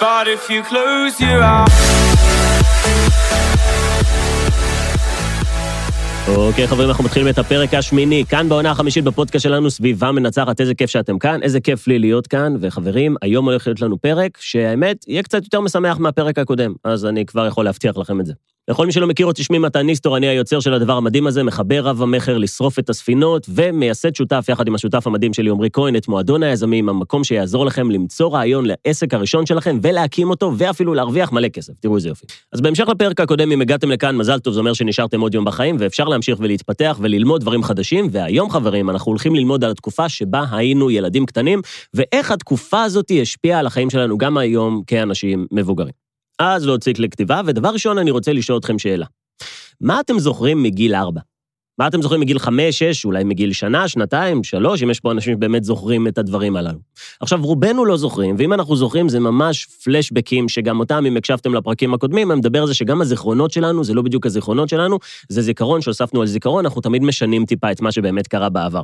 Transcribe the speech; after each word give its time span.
But 0.00 0.28
if 0.28 0.50
you 0.50 0.62
close 0.62 1.20
your 1.20 1.42
eyes 1.42 1.96
אוקיי, 6.28 6.66
חברים, 6.66 6.88
אנחנו 6.88 7.04
מתחילים 7.04 7.28
את 7.28 7.38
הפרק 7.38 7.74
השמיני, 7.74 8.24
כאן 8.28 8.48
בעונה 8.48 8.70
החמישית 8.70 9.04
בפודקאסט 9.04 9.42
שלנו, 9.42 9.70
סביבה 9.70 10.12
מנצחת, 10.12 10.60
איזה 10.60 10.74
כיף 10.74 10.90
שאתם 10.90 11.18
כאן, 11.18 11.42
איזה 11.42 11.60
כיף 11.60 11.86
לי 11.86 11.98
להיות 11.98 12.26
כאן, 12.26 12.54
וחברים, 12.60 13.16
היום 13.22 13.44
הולך 13.48 13.66
להיות 13.66 13.80
לנו 13.80 13.98
פרק 13.98 14.38
שהאמת 14.40 15.04
יהיה 15.08 15.22
קצת 15.22 15.44
יותר 15.44 15.60
משמח 15.60 15.98
מהפרק 15.98 16.38
הקודם, 16.38 16.72
אז 16.84 17.06
אני 17.06 17.26
כבר 17.26 17.46
יכול 17.46 17.64
להבטיח 17.64 17.96
לכם 17.96 18.20
את 18.20 18.26
זה. 18.26 18.32
לכל 18.68 18.86
מי 18.86 18.92
שלא 18.92 19.06
מכיר 19.06 19.26
אותי, 19.26 19.44
שמי 19.44 19.58
מתן 19.58 19.86
ניסטור, 19.86 20.16
אני 20.16 20.26
היוצר 20.26 20.60
של 20.60 20.74
הדבר 20.74 20.92
המדהים 20.92 21.26
הזה, 21.26 21.42
מחבר 21.42 21.84
רב 21.84 22.02
המכר 22.02 22.38
לשרוף 22.38 22.78
את 22.78 22.90
הספינות, 22.90 23.46
ומייסד 23.48 24.14
שותף 24.14 24.46
יחד 24.48 24.68
עם 24.68 24.74
השותף 24.74 25.06
המדהים 25.06 25.32
שלי, 25.32 25.50
עמרי 25.50 25.68
כהן, 25.72 25.96
את 25.96 26.08
מועדון 26.08 26.42
היזמים, 26.42 26.88
המקום 26.88 27.24
שיעזור 27.24 27.66
לכם 27.66 27.90
למצוא 27.90 28.30
רעיון 28.30 28.64
לעסק 28.66 29.14
הראשון 29.14 29.46
שלכם, 29.46 29.78
ולהקים 29.82 30.30
אותו, 30.30 30.52
ואפילו 30.56 30.94
להרוויח 30.94 31.32
מלא 31.32 31.48
כסף. 31.48 31.72
תראו 31.80 31.96
איזה 31.96 32.08
יופי. 32.08 32.26
אז 32.52 32.60
בהמשך 32.60 32.88
לפרק 32.88 33.20
הקודם, 33.20 33.52
אם 33.52 33.60
הגעתם 33.60 33.90
לכאן, 33.90 34.16
מזל 34.16 34.38
טוב, 34.38 34.54
זה 34.54 34.60
אומר 34.60 34.72
שנשארתם 34.72 35.20
עוד 35.20 35.34
יום 35.34 35.44
בחיים, 35.44 35.76
ואפשר 35.78 36.04
להמשיך 36.04 36.38
ולהתפתח 36.40 36.98
וללמוד 37.00 37.40
דברים 37.40 37.62
חדשים, 37.62 38.08
והיום, 38.12 38.50
חברים, 38.50 38.90
אנחנו 38.90 39.10
הולכים 39.10 39.34
ללמוד 39.34 39.64
על 39.64 39.70
התקופה 39.70 40.08
שבה 40.08 40.44
היינו 40.52 40.90
ילדים 40.90 41.26
קטנים, 41.26 41.60
ואיך 41.94 42.30
התקופה 42.30 42.82
הזאת 42.82 43.10
השפיעה 43.22 43.58
על 43.58 43.66
החיים 43.66 43.90
שלנו 43.90 44.18
גם 44.18 44.38
היום 44.38 44.82
כאנשים 44.86 45.46
מבוגרים. 45.52 46.05
אז 46.38 46.66
להוציא 46.66 46.92
לכתיבה, 46.98 47.40
ודבר 47.46 47.68
ראשון, 47.68 47.98
אני 47.98 48.10
רוצה 48.10 48.32
לשאול 48.32 48.58
אתכם 48.58 48.78
שאלה. 48.78 49.06
מה 49.80 50.00
אתם 50.00 50.18
זוכרים 50.18 50.62
מגיל 50.62 50.94
ארבע? 50.94 51.20
מה 51.78 51.86
אתם 51.86 52.02
זוכרים 52.02 52.20
מגיל 52.20 52.38
חמש, 52.38 52.78
שש, 52.78 53.04
אולי 53.04 53.24
מגיל 53.24 53.52
שנה, 53.52 53.88
שנתיים, 53.88 54.44
שלוש, 54.44 54.82
אם 54.82 54.90
יש 54.90 55.00
פה 55.00 55.12
אנשים 55.12 55.34
שבאמת 55.34 55.64
זוכרים 55.64 56.08
את 56.08 56.18
הדברים 56.18 56.56
הללו. 56.56 56.78
עכשיו, 57.20 57.38
רובנו 57.42 57.84
לא 57.84 57.96
זוכרים, 57.96 58.34
ואם 58.38 58.52
אנחנו 58.52 58.76
זוכרים, 58.76 59.08
זה 59.08 59.20
ממש 59.20 59.66
פלשבקים, 59.84 60.48
שגם 60.48 60.80
אותם, 60.80 61.06
אם 61.06 61.16
הקשבתם 61.16 61.54
לפרקים 61.54 61.94
הקודמים, 61.94 62.32
אני 62.32 62.40
מדבר 62.40 62.60
על 62.60 62.66
זה 62.66 62.74
שגם 62.74 63.00
הזיכרונות 63.00 63.50
שלנו, 63.50 63.84
זה 63.84 63.94
לא 63.94 64.02
בדיוק 64.02 64.26
הזיכרונות 64.26 64.68
שלנו, 64.68 64.98
זה 65.28 65.42
זיכרון 65.42 65.80
שהוספנו 65.80 66.20
על 66.20 66.26
זיכרון, 66.26 66.64
אנחנו 66.64 66.80
תמיד 66.80 67.02
משנים 67.02 67.44
טיפה 67.44 67.72
את 67.72 67.80
מה 67.80 67.92
שבאמת 67.92 68.26
קרה 68.26 68.48
בעבר. 68.48 68.82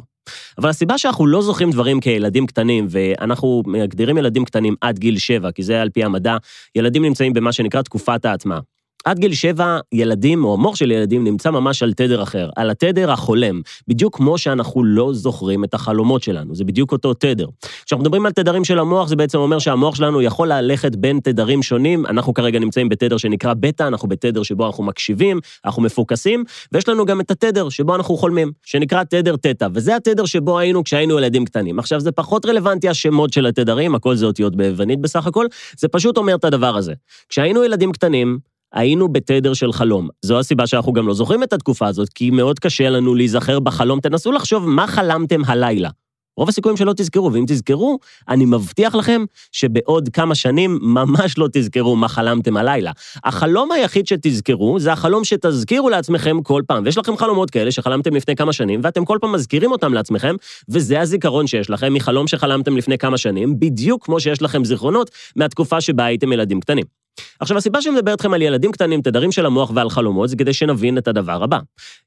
אבל 0.58 0.68
הסיבה 0.68 0.98
שאנחנו 0.98 1.26
לא 1.26 1.42
זוכרים 1.42 1.70
דברים 1.70 2.00
כילדים 2.00 2.46
קטנים, 2.46 2.86
ואנחנו 2.90 3.62
מגדירים 3.66 4.18
ילדים 4.18 4.44
קטנים 4.44 4.74
עד 4.80 4.98
גיל 4.98 5.18
שבע, 5.18 5.50
כי 5.50 5.62
זה 5.62 5.82
על 5.82 5.90
פי 5.90 6.04
המדע, 6.04 6.36
ילדים 6.74 7.04
נמצאים 7.04 7.32
במה 7.32 7.52
שנקרא 7.52 7.82
תקופת 7.82 8.24
ההטמעה. 8.24 8.60
עד 9.04 9.18
גיל 9.18 9.34
שבע, 9.34 9.78
ילדים, 9.92 10.44
או 10.44 10.54
המוח 10.54 10.76
של 10.76 10.90
ילדים, 10.90 11.24
נמצא 11.24 11.50
ממש 11.50 11.82
על 11.82 11.92
תדר 11.92 12.22
אחר, 12.22 12.48
על 12.56 12.70
התדר 12.70 13.10
החולם, 13.10 13.60
בדיוק 13.88 14.16
כמו 14.16 14.38
שאנחנו 14.38 14.84
לא 14.84 15.12
זוכרים 15.12 15.64
את 15.64 15.74
החלומות 15.74 16.22
שלנו, 16.22 16.54
זה 16.54 16.64
בדיוק 16.64 16.92
אותו 16.92 17.14
תדר. 17.14 17.46
כשאנחנו 17.86 18.02
מדברים 18.02 18.26
על 18.26 18.32
תדרים 18.32 18.64
של 18.64 18.78
המוח, 18.78 19.08
זה 19.08 19.16
בעצם 19.16 19.38
אומר 19.38 19.58
שהמוח 19.58 19.94
שלנו 19.94 20.22
יכול 20.22 20.52
ללכת 20.52 20.96
בין 20.96 21.20
תדרים 21.20 21.62
שונים, 21.62 22.06
אנחנו 22.06 22.34
כרגע 22.34 22.58
נמצאים 22.58 22.88
בתדר 22.88 23.16
שנקרא 23.16 23.54
בטא, 23.54 23.82
אנחנו 23.82 24.08
בתדר 24.08 24.42
שבו 24.42 24.66
אנחנו 24.66 24.84
מקשיבים, 24.84 25.40
אנחנו 25.64 25.82
מפוקסים, 25.82 26.44
ויש 26.72 26.88
לנו 26.88 27.04
גם 27.06 27.20
את 27.20 27.30
התדר 27.30 27.68
שבו 27.68 27.94
אנחנו 27.94 28.16
חולמים, 28.16 28.52
שנקרא 28.62 29.04
תדר 29.04 29.36
תטא, 29.36 29.68
וזה 29.74 29.96
התדר 29.96 30.24
שבו 30.24 30.58
היינו 30.58 30.84
כשהיינו 30.84 31.18
ילדים 31.18 31.44
קטנים. 31.44 31.78
עכשיו, 31.78 32.00
זה 32.00 32.12
פחות 32.12 32.46
רלוונטי 32.46 32.88
השמות 32.88 33.32
של 33.32 33.46
התדרים, 33.46 33.94
הכל 33.94 34.14
זה 34.14 34.26
אותיות 34.26 34.56
ביוונית 34.56 35.00
בסך 35.00 35.26
הכל, 35.26 35.46
זה 35.78 35.88
פשוט 35.88 36.16
אומר 36.16 36.34
את 36.34 36.44
הדבר 36.44 36.76
הזה. 36.76 36.92
כשהיינו 37.28 37.64
ילדים 37.64 37.92
קטנים, 37.92 38.38
היינו 38.72 39.08
בתדר 39.08 39.54
של 39.54 39.72
חלום. 39.72 40.08
זו 40.22 40.38
הסיבה 40.38 40.66
שאנחנו 40.66 40.92
גם 40.92 41.08
לא 41.08 41.14
זוכרים 41.14 41.42
את 41.42 41.52
התקופה 41.52 41.86
הזאת, 41.86 42.08
כי 42.08 42.30
מאוד 42.30 42.58
קשה 42.58 42.90
לנו 42.90 43.14
להיזכר 43.14 43.60
בחלום. 43.60 44.00
תנסו 44.00 44.32
לחשוב 44.32 44.68
מה 44.68 44.86
חלמתם 44.86 45.40
הלילה. 45.46 45.90
רוב 46.36 46.48
הסיכויים 46.48 46.76
שלא 46.76 46.92
תזכרו, 46.96 47.32
ואם 47.32 47.44
תזכרו, 47.48 47.98
אני 48.28 48.44
מבטיח 48.44 48.94
לכם 48.94 49.24
שבעוד 49.52 50.08
כמה 50.08 50.34
שנים 50.34 50.78
ממש 50.82 51.38
לא 51.38 51.48
תזכרו 51.52 51.96
מה 51.96 52.08
חלמתם 52.08 52.56
הלילה. 52.56 52.90
החלום 53.24 53.72
היחיד 53.72 54.06
שתזכרו 54.06 54.80
זה 54.80 54.92
החלום 54.92 55.24
שתזכירו 55.24 55.90
לעצמכם 55.90 56.42
כל 56.42 56.62
פעם. 56.66 56.84
ויש 56.84 56.98
לכם 56.98 57.16
חלומות 57.16 57.50
כאלה 57.50 57.72
שחלמתם 57.72 58.14
לפני 58.14 58.36
כמה 58.36 58.52
שנים, 58.52 58.80
ואתם 58.82 59.04
כל 59.04 59.18
פעם 59.20 59.32
מזכירים 59.32 59.72
אותם 59.72 59.94
לעצמכם, 59.94 60.34
וזה 60.68 61.00
הזיכרון 61.00 61.46
שיש 61.46 61.70
לכם 61.70 61.94
מחלום 61.94 62.26
שחלמתם 62.26 62.76
לפני 62.76 62.98
כמה 62.98 63.18
שנים, 63.18 63.60
בדיוק 63.60 64.04
כמו 64.04 64.20
שיש 64.20 64.42
לכם 64.42 64.64
זיכרונות 64.64 65.10
מהתקופה 65.36 65.80
שבה 65.80 66.04
הייתם 66.04 66.32
ילדים 66.32 66.60
קטנים. 66.60 67.01
עכשיו, 67.40 67.56
הסיבה 67.56 67.82
שאני 67.82 67.94
מדבר 67.94 68.12
איתכם 68.12 68.34
על 68.34 68.42
ילדים 68.42 68.72
קטנים, 68.72 69.02
תדרים 69.02 69.32
של 69.32 69.46
המוח 69.46 69.70
ועל 69.74 69.90
חלומות, 69.90 70.28
זה 70.28 70.36
כדי 70.36 70.52
שנבין 70.52 70.98
את 70.98 71.08
הדבר 71.08 71.42
הבא. 71.42 71.58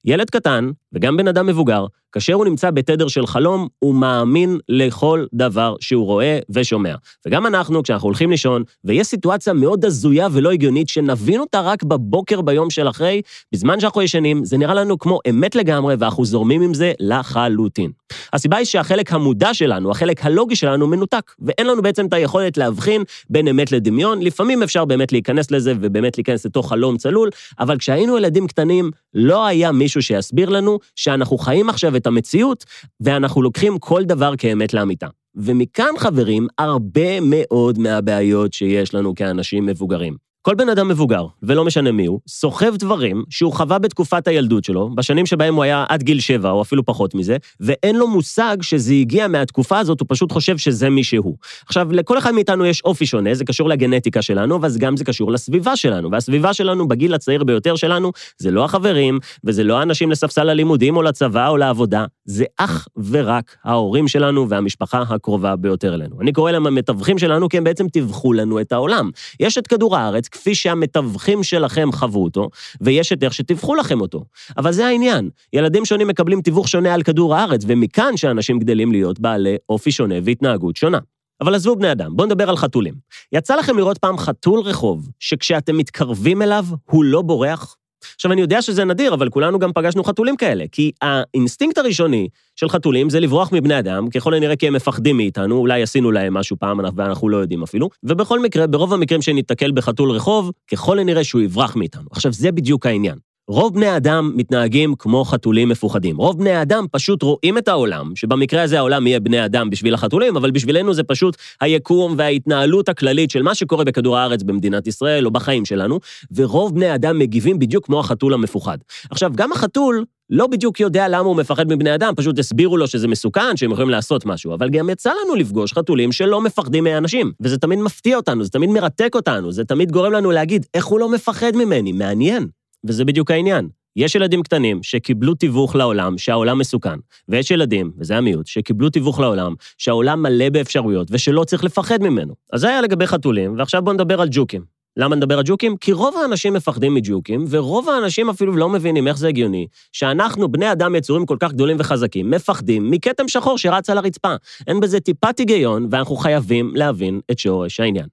ילד 0.05 0.29
קטן, 0.29 0.71
וגם 0.93 1.17
בן 1.17 1.27
אדם 1.27 1.45
מבוגר, 1.45 1.85
כאשר 2.15 2.33
הוא 2.33 2.45
נמצא 2.45 2.71
בתדר 2.71 3.07
של 3.07 3.27
חלום, 3.27 3.67
הוא 3.79 3.95
מאמין 3.95 4.57
לכל 4.69 5.25
דבר 5.33 5.75
שהוא 5.79 6.05
רואה 6.05 6.39
ושומע. 6.49 6.95
וגם 7.27 7.45
אנחנו, 7.45 7.83
כשאנחנו 7.83 8.07
הולכים 8.07 8.31
לישון, 8.31 8.63
ויש 8.83 9.07
סיטואציה 9.07 9.53
מאוד 9.53 9.85
הזויה 9.85 10.27
ולא 10.31 10.51
הגיונית, 10.51 10.89
שנבין 10.89 11.39
אותה 11.39 11.61
רק 11.61 11.83
בבוקר 11.83 12.41
ביום 12.41 12.69
של 12.69 12.89
אחרי, 12.89 13.21
בזמן 13.53 13.79
שאנחנו 13.79 14.01
ישנים, 14.01 14.45
זה 14.45 14.57
נראה 14.57 14.73
לנו 14.73 14.99
כמו 14.99 15.19
אמת 15.29 15.55
לגמרי, 15.55 15.95
ואנחנו 15.99 16.25
זורמים 16.25 16.61
עם 16.61 16.73
זה 16.73 16.91
לחלוטין. 16.99 17.91
הסיבה 18.33 18.57
היא 18.57 18.65
שהחלק 18.65 19.13
המודע 19.13 19.53
שלנו, 19.53 19.91
החלק 19.91 20.25
הלוגי 20.25 20.55
שלנו, 20.55 20.87
מנותק, 20.87 21.31
ואין 21.39 21.67
לנו 21.67 21.81
בעצם 21.81 22.05
את 22.05 22.13
היכולת 22.13 22.57
להבחין 22.57 23.03
בין 23.29 23.47
אמת 23.47 23.71
לדמיון. 23.71 24.21
לפעמים 24.21 24.63
אפשר 24.63 24.85
באמת 24.85 25.11
להיכנס 25.11 25.51
לזה 25.51 25.73
ובאמת 25.79 26.17
להיכנס 26.17 26.45
לתוך 26.45 26.69
חלום 26.69 26.97
צלול, 26.97 27.29
אבל 27.59 27.77
כשהיינו 27.77 28.17
ילדים 28.17 28.47
קטנים, 28.47 28.91
לא 29.13 29.45
היה 29.45 29.71
מישהו 29.71 30.01
שיסביר 30.01 30.49
לנו 30.49 30.79
שאנחנו 30.95 31.37
חיים 31.37 31.69
עכשיו 31.69 31.95
את 31.95 32.04
המציאות, 32.07 32.65
ואנחנו 32.99 33.41
לוקחים 33.41 33.79
כל 33.79 34.03
דבר 34.03 34.33
כאמת 34.37 34.73
לאמיתה. 34.73 35.07
ומכאן, 35.35 35.91
חברים, 35.97 36.47
הרבה 36.57 37.19
מאוד 37.21 37.79
מהבעיות 37.79 38.53
שיש 38.53 38.93
לנו 38.93 39.15
כאנשים 39.15 39.65
מבוגרים. 39.65 40.15
כל 40.45 40.55
בן 40.55 40.69
אדם 40.69 40.87
מבוגר, 40.87 41.25
ולא 41.43 41.65
משנה 41.65 41.91
מי 41.91 42.05
הוא, 42.05 42.19
סוחב 42.27 42.75
דברים 42.75 43.23
שהוא 43.29 43.53
חווה 43.53 43.79
בתקופת 43.79 44.27
הילדות 44.27 44.63
שלו, 44.63 44.89
בשנים 44.95 45.25
שבהם 45.25 45.55
הוא 45.55 45.63
היה 45.63 45.85
עד 45.89 46.03
גיל 46.03 46.19
שבע, 46.19 46.49
או 46.49 46.61
אפילו 46.61 46.85
פחות 46.85 47.15
מזה, 47.15 47.37
ואין 47.59 47.95
לו 47.95 48.07
מושג 48.07 48.57
שזה 48.61 48.93
הגיע 48.93 49.27
מהתקופה 49.27 49.79
הזאת, 49.79 49.99
הוא 49.99 50.05
פשוט 50.09 50.31
חושב 50.31 50.57
שזה 50.57 50.89
מי 50.89 51.03
שהוא. 51.03 51.35
עכשיו, 51.67 51.87
לכל 51.91 52.17
אחד 52.17 52.31
מאיתנו 52.31 52.65
יש 52.65 52.81
אופי 52.81 53.05
שונה, 53.05 53.33
זה 53.33 53.45
קשור 53.45 53.69
לגנטיקה 53.69 54.21
שלנו, 54.21 54.55
אבל 54.55 54.69
גם 54.77 54.97
זה 54.97 55.03
קשור 55.03 55.31
לסביבה 55.31 55.75
שלנו. 55.75 56.11
והסביבה 56.11 56.53
שלנו, 56.53 56.87
בגיל 56.87 57.13
הצעיר 57.13 57.43
ביותר 57.43 57.75
שלנו, 57.75 58.11
זה 58.37 58.51
לא 58.51 58.65
החברים, 58.65 59.19
וזה 59.43 59.63
לא 59.63 59.79
האנשים 59.79 60.11
לספסל 60.11 60.49
הלימודים 60.49 60.97
או 60.97 61.01
לצבא 61.01 61.47
או 61.47 61.57
לעבודה, 61.57 62.05
זה 62.25 62.45
אך 62.57 62.87
ורק 63.09 63.55
ההורים 63.63 64.07
שלנו 64.07 64.49
והמשפחה 64.49 65.03
הקרובה 65.09 65.55
ביותר 65.55 65.93
אלינו. 65.93 66.21
אני 66.21 66.31
קורא 66.31 66.51
להם 66.51 66.67
המתווכים 66.67 67.17
שלנו, 67.17 67.49
כי 67.49 67.57
הם 67.57 67.63
בעצם 67.63 67.87
טיווחו 67.87 68.33
לנו 68.33 68.61
את 68.61 68.71
העולם. 68.71 69.09
יש 69.39 69.57
את 69.57 69.67
כדור 69.67 69.97
הארץ, 69.97 70.29
כפי 70.35 70.55
שהמתווכים 70.55 71.43
שלכם 71.43 71.89
חוו 71.91 72.23
אותו, 72.23 72.49
ויש 72.81 73.13
את 73.13 73.23
איך 73.23 73.33
שטיווחו 73.33 73.75
לכם 73.75 74.01
אותו. 74.01 74.23
אבל 74.57 74.71
זה 74.71 74.85
העניין, 74.87 75.29
ילדים 75.53 75.85
שונים 75.85 76.07
מקבלים 76.07 76.41
תיווך 76.41 76.67
שונה 76.67 76.93
על 76.93 77.03
כדור 77.03 77.35
הארץ, 77.35 77.61
ומכאן 77.67 78.17
שאנשים 78.17 78.59
גדלים 78.59 78.91
להיות 78.91 79.19
בעלי 79.19 79.55
אופי 79.69 79.91
שונה 79.91 80.15
והתנהגות 80.23 80.75
שונה. 80.75 80.99
אבל 81.41 81.55
עזבו 81.55 81.75
בני 81.75 81.91
אדם, 81.91 82.15
בואו 82.15 82.27
נדבר 82.27 82.49
על 82.49 82.57
חתולים. 82.57 82.93
יצא 83.31 83.55
לכם 83.55 83.77
לראות 83.77 83.97
פעם 83.97 84.17
חתול 84.17 84.59
רחוב, 84.59 85.09
שכשאתם 85.19 85.77
מתקרבים 85.77 86.41
אליו, 86.41 86.65
הוא 86.89 87.03
לא 87.03 87.21
בורח? 87.21 87.75
עכשיו, 88.15 88.31
אני 88.31 88.41
יודע 88.41 88.61
שזה 88.61 88.85
נדיר, 88.85 89.13
אבל 89.13 89.29
כולנו 89.29 89.59
גם 89.59 89.71
פגשנו 89.73 90.03
חתולים 90.03 90.37
כאלה, 90.37 90.65
כי 90.71 90.91
האינסטינקט 91.01 91.77
הראשוני 91.77 92.27
של 92.55 92.69
חתולים 92.69 93.09
זה 93.09 93.19
לברוח 93.19 93.49
מבני 93.51 93.79
אדם, 93.79 94.09
ככל 94.09 94.33
הנראה 94.33 94.55
כי 94.55 94.67
הם 94.67 94.73
מפחדים 94.73 95.17
מאיתנו, 95.17 95.57
אולי 95.57 95.81
עשינו 95.81 96.11
להם 96.11 96.33
משהו 96.33 96.57
פעם 96.59 96.79
ואנחנו 96.95 97.29
לא 97.29 97.37
יודעים 97.37 97.63
אפילו, 97.63 97.89
ובכל 98.03 98.39
מקרה, 98.39 98.67
ברוב 98.67 98.93
המקרים 98.93 99.21
שניתקל 99.21 99.71
בחתול 99.71 100.11
רחוב, 100.11 100.51
ככל 100.71 100.99
הנראה 100.99 101.23
שהוא 101.23 101.41
יברח 101.41 101.75
מאיתנו. 101.75 102.07
עכשיו, 102.11 102.33
זה 102.33 102.51
בדיוק 102.51 102.85
העניין. 102.85 103.24
רוב 103.47 103.73
בני 103.73 103.87
האדם 103.87 104.31
מתנהגים 104.35 104.95
כמו 104.99 105.25
חתולים 105.25 105.69
מפוחדים. 105.69 106.17
רוב 106.17 106.37
בני 106.39 106.51
האדם 106.51 106.85
פשוט 106.91 107.23
רואים 107.23 107.57
את 107.57 107.67
העולם, 107.67 108.11
שבמקרה 108.15 108.61
הזה 108.61 108.77
העולם 108.77 109.07
יהיה 109.07 109.19
בני 109.19 109.45
אדם 109.45 109.69
בשביל 109.69 109.93
החתולים, 109.93 110.37
אבל 110.37 110.51
בשבילנו 110.51 110.93
זה 110.93 111.03
פשוט 111.03 111.37
היקום 111.61 112.15
וההתנהלות 112.17 112.89
הכללית 112.89 113.31
של 113.31 113.41
מה 113.41 113.55
שקורה 113.55 113.83
בכדור 113.83 114.17
הארץ 114.17 114.43
במדינת 114.43 114.87
ישראל 114.87 115.25
או 115.25 115.31
בחיים 115.31 115.65
שלנו, 115.65 115.99
ורוב 116.35 116.75
בני 116.75 116.87
האדם 116.87 117.19
מגיבים 117.19 117.59
בדיוק 117.59 117.85
כמו 117.85 117.99
החתול 117.99 118.33
המפוחד. 118.33 118.77
עכשיו, 119.09 119.31
גם 119.35 119.51
החתול 119.51 120.05
לא 120.29 120.47
בדיוק 120.47 120.79
יודע 120.79 121.07
למה 121.07 121.27
הוא 121.27 121.35
מפחד 121.35 121.67
מבני 121.67 121.95
אדם, 121.95 122.13
פשוט 122.15 122.39
הסבירו 122.39 122.77
לו 122.77 122.87
שזה 122.87 123.07
מסוכן, 123.07 123.57
שהם 123.57 123.71
יכולים 123.71 123.89
לעשות 123.89 124.25
משהו, 124.25 124.53
אבל 124.53 124.69
גם 124.69 124.89
יצא 124.89 125.11
לנו 125.23 125.35
לפגוש 125.35 125.73
חתולים 125.73 126.11
שלא 126.11 126.41
מפחדים 126.41 126.83
מאנשים, 126.83 127.31
וזה 127.41 127.57
תמיד 127.57 127.79
מפתיע 127.79 128.17
אותנו, 128.17 128.43
זה 128.43 128.49
תמיד 128.49 128.69
מרתק 128.69 129.15
אותנו, 129.15 129.51
זה 129.51 129.65
תמיד 129.65 129.91
גורם 129.91 130.11
לנו 130.11 130.31
להגיד, 130.31 130.65
איך 130.73 130.85
הוא 130.85 130.99
לא 130.99 131.09
מפחד 131.09 131.51
ממני, 131.55 131.91
מעניין. 131.91 132.47
וזה 132.85 133.05
בדיוק 133.05 133.31
העניין. 133.31 133.69
יש 133.95 134.15
ילדים 134.15 134.43
קטנים 134.43 134.83
שקיבלו 134.83 135.35
תיווך 135.35 135.75
לעולם 135.75 136.17
שהעולם 136.17 136.59
מסוכן, 136.59 136.99
ויש 137.29 137.51
ילדים, 137.51 137.91
וזה 137.97 138.17
המיעוט, 138.17 138.47
שקיבלו 138.47 138.89
תיווך 138.89 139.19
לעולם 139.19 139.53
שהעולם 139.77 140.23
מלא 140.23 140.49
באפשרויות 140.49 141.07
ושלא 141.11 141.43
צריך 141.43 141.63
לפחד 141.63 142.03
ממנו. 142.03 142.33
אז 142.53 142.61
זה 142.61 142.69
היה 142.69 142.81
לגבי 142.81 143.07
חתולים, 143.07 143.55
ועכשיו 143.57 143.81
בואו 143.81 143.93
נדבר 143.93 144.21
על 144.21 144.27
ג'וקים. 144.31 144.74
למה 144.97 145.15
נדבר 145.15 145.37
על 145.37 145.43
ג'וקים? 145.45 145.77
כי 145.77 145.91
רוב 145.91 146.15
האנשים 146.17 146.53
מפחדים 146.53 146.93
מג'וקים, 146.93 147.45
ורוב 147.49 147.89
האנשים 147.89 148.29
אפילו 148.29 148.55
לא 148.55 148.69
מבינים 148.69 149.07
איך 149.07 149.17
זה 149.17 149.27
הגיוני, 149.27 149.67
שאנחנו, 149.91 150.51
בני 150.51 150.71
אדם 150.71 150.95
יצורים 150.95 151.25
כל 151.25 151.37
כך 151.39 151.51
גדולים 151.51 151.77
וחזקים, 151.79 152.31
מפחדים 152.31 152.91
מכתם 152.91 153.27
שחור 153.27 153.57
שרץ 153.57 153.89
על 153.89 153.97
הרצפה. 153.97 154.35
אין 154.67 154.79
בזה 154.79 154.99
טיפת 154.99 155.39
היגיון, 155.39 155.87
ואנחנו 155.91 156.15
חייבים 156.15 156.71
להבין 156.75 157.19
את 157.31 157.39
שורש 157.39 157.79
העניין. 157.79 158.05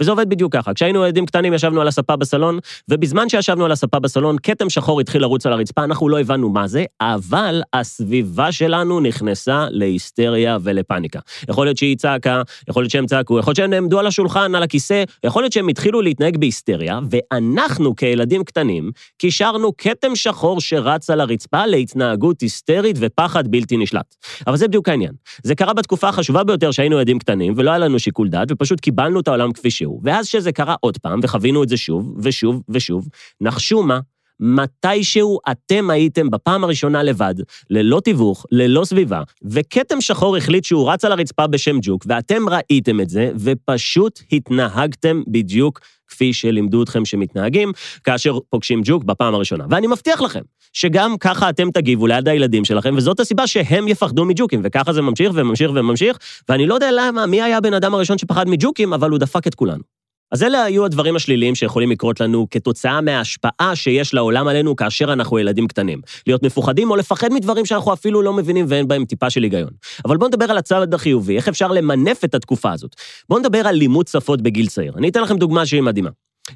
וזה 0.00 0.10
עובד 0.10 0.28
בדיוק 0.28 0.52
ככה. 0.52 0.74
כשהיינו 0.74 1.04
ילדים 1.04 1.26
קטנים 1.26 1.54
ישבנו 1.54 1.80
על 1.80 1.88
הספה 1.88 2.16
בסלון, 2.16 2.58
ובזמן 2.88 3.28
שישבנו 3.28 3.64
על 3.64 3.72
הספה 3.72 3.98
בסלון, 3.98 4.36
כתם 4.42 4.70
שחור 4.70 5.00
התחיל 5.00 5.22
לרוץ 5.22 5.46
על 5.46 5.52
הרצפה, 5.52 5.84
אנחנו 5.84 6.08
לא 6.08 6.20
הבנו 6.20 6.48
מה 6.48 6.68
זה, 6.68 6.84
אבל 7.00 7.62
הסביבה 7.72 8.52
שלנו 8.52 9.00
נכנסה 9.00 9.66
להיסטריה 9.70 10.58
ולפאניקה. 10.62 11.18
יכול 11.48 11.66
להיות 11.66 11.76
שהיא 11.76 11.96
צעקה, 11.96 12.42
יכול 12.68 12.82
להיות 12.82 12.90
שהם 12.90 13.06
צעקו, 13.06 13.38
יכול 13.38 13.50
להיות 13.50 13.56
שהם 13.56 13.70
נעמדו 13.70 13.98
על 13.98 14.06
השולחן, 14.06 14.54
על 14.54 14.62
הכיסא, 14.62 15.04
יכול 15.24 15.42
להיות 15.42 15.52
שהם 15.52 15.68
התחילו 15.68 16.00
להתנהג 16.00 16.29
בהיסטריה, 16.36 17.00
ואנחנו 17.10 17.96
כילדים 17.96 18.44
קטנים, 18.44 18.90
קישרנו 19.18 19.76
כתם 19.78 20.16
שחור 20.16 20.60
שרץ 20.60 21.10
על 21.10 21.20
הרצפה 21.20 21.66
להתנהגות 21.66 22.40
היסטרית 22.40 22.96
ופחד 23.00 23.48
בלתי 23.48 23.76
נשלט. 23.76 24.14
אבל 24.46 24.56
זה 24.56 24.68
בדיוק 24.68 24.88
העניין. 24.88 25.12
זה 25.42 25.54
קרה 25.54 25.74
בתקופה 25.74 26.08
החשובה 26.08 26.44
ביותר 26.44 26.70
שהיינו 26.70 26.96
ילדים 26.96 27.18
קטנים, 27.18 27.54
ולא 27.56 27.70
היה 27.70 27.78
לנו 27.78 27.98
שיקול 27.98 28.28
דעת, 28.28 28.48
ופשוט 28.50 28.80
קיבלנו 28.80 29.20
את 29.20 29.28
העולם 29.28 29.52
כפי 29.52 29.70
שהוא. 29.70 30.00
ואז 30.04 30.26
שזה 30.26 30.52
קרה 30.52 30.74
עוד 30.80 30.98
פעם, 30.98 31.20
וחווינו 31.22 31.62
את 31.62 31.68
זה 31.68 31.76
שוב, 31.76 32.14
ושוב, 32.22 32.62
ושוב, 32.68 33.08
נחשו 33.40 33.82
מה? 33.82 34.00
מתישהו 34.40 35.38
אתם 35.50 35.90
הייתם 35.90 36.30
בפעם 36.30 36.64
הראשונה 36.64 37.02
לבד, 37.02 37.34
ללא 37.70 38.00
תיווך, 38.00 38.46
ללא 38.52 38.84
סביבה, 38.84 39.22
וכתם 39.44 40.00
שחור 40.00 40.36
החליט 40.36 40.64
שהוא 40.64 40.90
רץ 40.90 41.04
על 41.04 41.12
הרצפה 41.12 41.46
בשם 41.46 41.78
ג'וק, 41.82 42.04
ואתם 42.08 42.42
ראיתם 42.48 43.00
את 43.00 43.10
זה, 43.10 43.30
ופשוט 43.36 44.20
התנהגתם 44.32 45.22
בדיוק 45.28 45.80
כפי 46.10 46.32
שלימדו 46.32 46.82
אתכם 46.82 47.04
שמתנהגים, 47.04 47.72
כאשר 48.04 48.38
פוגשים 48.50 48.80
ג'וק 48.84 49.04
בפעם 49.04 49.34
הראשונה. 49.34 49.64
ואני 49.70 49.86
מבטיח 49.86 50.20
לכם, 50.20 50.40
שגם 50.72 51.18
ככה 51.18 51.50
אתם 51.50 51.70
תגיבו 51.70 52.06
ליד 52.06 52.28
הילדים 52.28 52.64
שלכם, 52.64 52.94
וזאת 52.96 53.20
הסיבה 53.20 53.46
שהם 53.46 53.88
יפחדו 53.88 54.24
מג'וקים, 54.24 54.60
וככה 54.64 54.92
זה 54.92 55.02
ממשיך 55.02 55.32
וממשיך 55.34 55.70
וממשיך, 55.74 56.18
ואני 56.48 56.66
לא 56.66 56.74
יודע 56.74 56.88
למה, 56.92 57.26
מי 57.26 57.42
היה 57.42 57.56
הבן 57.56 57.74
אדם 57.74 57.94
הראשון 57.94 58.18
שפחד 58.18 58.48
מג'וקים, 58.48 58.92
אבל 58.92 59.10
הוא 59.10 59.18
דפק 59.18 59.46
את 59.46 59.54
כולנו. 59.54 59.82
אז 60.32 60.42
אלה 60.42 60.64
היו 60.64 60.84
הדברים 60.84 61.16
השליליים 61.16 61.54
שיכולים 61.54 61.90
לקרות 61.90 62.20
לנו 62.20 62.46
כתוצאה 62.50 63.00
מההשפעה 63.00 63.76
שיש 63.76 64.14
לעולם 64.14 64.48
עלינו 64.48 64.76
כאשר 64.76 65.12
אנחנו 65.12 65.38
ילדים 65.38 65.68
קטנים. 65.68 66.00
להיות 66.26 66.42
מפוחדים 66.42 66.90
או 66.90 66.96
לפחד 66.96 67.32
מדברים 67.32 67.66
שאנחנו 67.66 67.92
אפילו 67.92 68.22
לא 68.22 68.32
מבינים 68.32 68.66
ואין 68.68 68.88
בהם 68.88 69.04
טיפה 69.04 69.30
של 69.30 69.42
היגיון. 69.42 69.70
אבל 70.04 70.16
בואו 70.16 70.28
נדבר 70.28 70.50
על 70.50 70.58
הצד 70.58 70.94
החיובי, 70.94 71.36
איך 71.36 71.48
אפשר 71.48 71.68
למנף 71.68 72.24
את 72.24 72.34
התקופה 72.34 72.72
הזאת. 72.72 72.96
בואו 73.28 73.40
נדבר 73.40 73.66
על 73.66 73.74
לימוד 73.74 74.08
שפות 74.08 74.42
בגיל 74.42 74.66
צעיר. 74.66 74.92
אני 74.96 75.08
אתן 75.08 75.22
לכם 75.22 75.36
דוגמה 75.36 75.66
שהיא 75.66 75.82
מדהימה. 75.82 76.10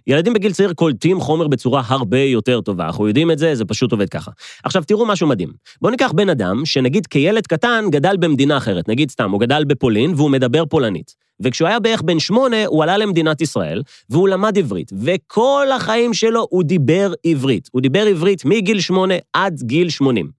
ילדים 0.06 0.32
בגיל 0.32 0.52
צעיר 0.52 0.72
קולטים 0.72 1.20
חומר 1.20 1.48
בצורה 1.48 1.82
הרבה 1.86 2.18
יותר 2.18 2.60
טובה, 2.60 2.86
אנחנו 2.86 3.08
יודעים 3.08 3.30
את 3.30 3.38
זה, 3.38 3.54
זה 3.54 3.64
פשוט 3.64 3.92
עובד 3.92 4.08
ככה. 4.08 4.30
עכשיו, 4.64 4.84
תראו 4.84 5.06
משהו 5.06 5.26
מדהים. 5.26 5.52
בואו 5.82 5.90
ניקח 5.90 6.12
בן 6.12 6.28
אדם 6.28 6.64
שנגיד 6.64 7.06
כילד 7.06 7.46
קטן 7.46 7.84
גדל 7.90 8.16
במדינה 8.16 8.56
אחרת, 8.56 8.88
נגיד 8.88 9.10
סתם, 9.10 9.30
הוא 9.30 9.40
גדל 9.40 9.64
בפולין 9.64 10.14
והוא 10.16 10.30
מדבר 10.30 10.64
פולנית. 10.66 11.24
וכשהוא 11.40 11.68
היה 11.68 11.80
בערך 11.80 12.02
בן 12.02 12.18
שמונה, 12.18 12.66
הוא 12.66 12.82
עלה 12.82 12.96
למדינת 12.96 13.40
ישראל, 13.40 13.82
והוא 14.10 14.28
למד 14.28 14.58
עברית, 14.58 14.90
וכל 15.02 15.66
החיים 15.76 16.14
שלו 16.14 16.46
הוא 16.50 16.62
דיבר 16.62 17.12
עברית. 17.24 17.68
הוא 17.72 17.82
דיבר 17.82 18.06
עברית 18.06 18.44
מגיל 18.44 18.80
שמונה 18.80 19.14
עד 19.32 19.62
גיל 19.62 19.88
שמונים. 19.88 20.30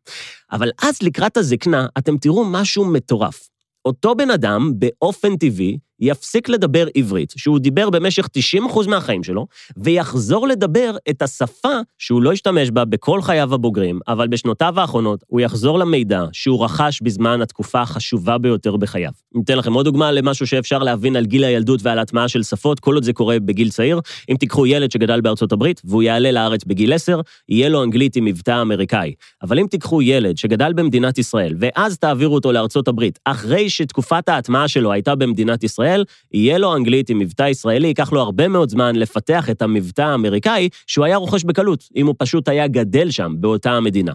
אבל 0.51 0.69
אז 0.81 1.01
לקראת 1.01 1.37
הזקנה, 1.37 1.87
אתם 1.97 2.17
תראו 2.17 2.45
משהו 2.45 2.85
מטורף. 2.85 3.49
אותו 3.85 4.15
בן 4.15 4.31
אדם, 4.31 4.71
באופן 4.75 5.37
טבעי, 5.37 5.77
יפסיק 5.99 6.49
לדבר 6.49 6.87
עברית, 6.95 7.33
שהוא 7.37 7.59
דיבר 7.59 7.89
במשך 7.89 8.27
90% 8.61 8.89
מהחיים 8.89 9.23
שלו, 9.23 9.47
ויחזור 9.77 10.47
לדבר 10.47 10.95
את 11.09 11.21
השפה 11.21 11.79
שהוא 11.97 12.21
לא 12.21 12.31
השתמש 12.31 12.71
בה 12.71 12.85
בכל 12.85 13.21
חייו 13.21 13.53
הבוגרים, 13.53 13.99
אבל 14.07 14.27
בשנותיו 14.27 14.79
האחרונות 14.79 15.23
הוא 15.27 15.41
יחזור 15.41 15.79
למידע 15.79 16.23
שהוא 16.31 16.65
רכש 16.65 17.01
בזמן 17.01 17.41
התקופה 17.41 17.81
החשובה 17.81 18.37
ביותר 18.37 18.75
בחייו. 18.75 19.11
אני 19.35 19.43
אתן 19.43 19.57
לכם 19.57 19.73
עוד 19.73 19.85
דוגמה 19.85 20.11
למשהו 20.11 20.47
שאפשר 20.47 20.79
להבין 20.79 21.15
על 21.15 21.25
גיל 21.25 21.43
הילדות 21.43 21.79
ועל 21.83 21.99
הטמעה 21.99 22.27
של 22.27 22.43
שפות, 22.43 22.79
כל 22.79 22.93
עוד 22.93 23.03
זה 23.03 23.13
קורה 23.13 23.39
בגיל 23.39 23.69
צעיר. 23.69 23.99
אם 24.29 24.35
תיקחו 24.35 24.65
ילד 24.67 24.91
שגדל 24.91 25.21
בארצות 25.21 25.51
הברית 25.51 25.81
והוא 25.85 26.03
יעלה 26.03 26.31
לארץ 26.31 26.63
בגיל 26.63 26.93
10, 26.93 27.21
יהיה 27.49 27.69
לו 27.69 27.83
אנגלית 27.83 28.15
עם 28.15 28.25
מבטא 28.25 28.61
אמריקאי. 28.61 29.13
אבל 29.43 29.59
אם 29.59 29.67
תיקחו 29.67 30.01
ילד 30.01 30.37
שגדל 30.37 30.73
במדינת 30.73 31.17
ישראל, 31.17 31.55
ואז 31.59 31.97
תעבירו 31.97 32.35
אותו 32.35 32.51
לארצות 32.51 32.87
הברית, 32.87 33.19
אחרי 33.25 33.69
שתקופת 33.69 34.29
ההטמעה 34.29 34.67
שלו 34.67 34.91
הייתה 34.91 35.15
במדינת 35.15 35.63
ישראל, 35.63 35.84
ישראל, 35.85 36.03
יהיה 36.33 36.57
לו 36.57 36.75
אנגלית 36.75 37.09
עם 37.09 37.19
מבטא 37.19 37.43
ישראלי, 37.43 37.87
ייקח 37.87 38.13
לו 38.13 38.21
הרבה 38.21 38.47
מאוד 38.47 38.69
זמן 38.69 38.95
לפתח 38.95 39.49
את 39.49 39.61
המבטא 39.61 40.01
האמריקאי 40.01 40.69
שהוא 40.87 41.05
היה 41.05 41.17
רוכש 41.17 41.43
בקלות, 41.43 41.83
אם 41.95 42.07
הוא 42.07 42.15
פשוט 42.17 42.47
היה 42.47 42.67
גדל 42.67 43.11
שם, 43.11 43.33
באותה 43.39 43.71
המדינה. 43.71 44.13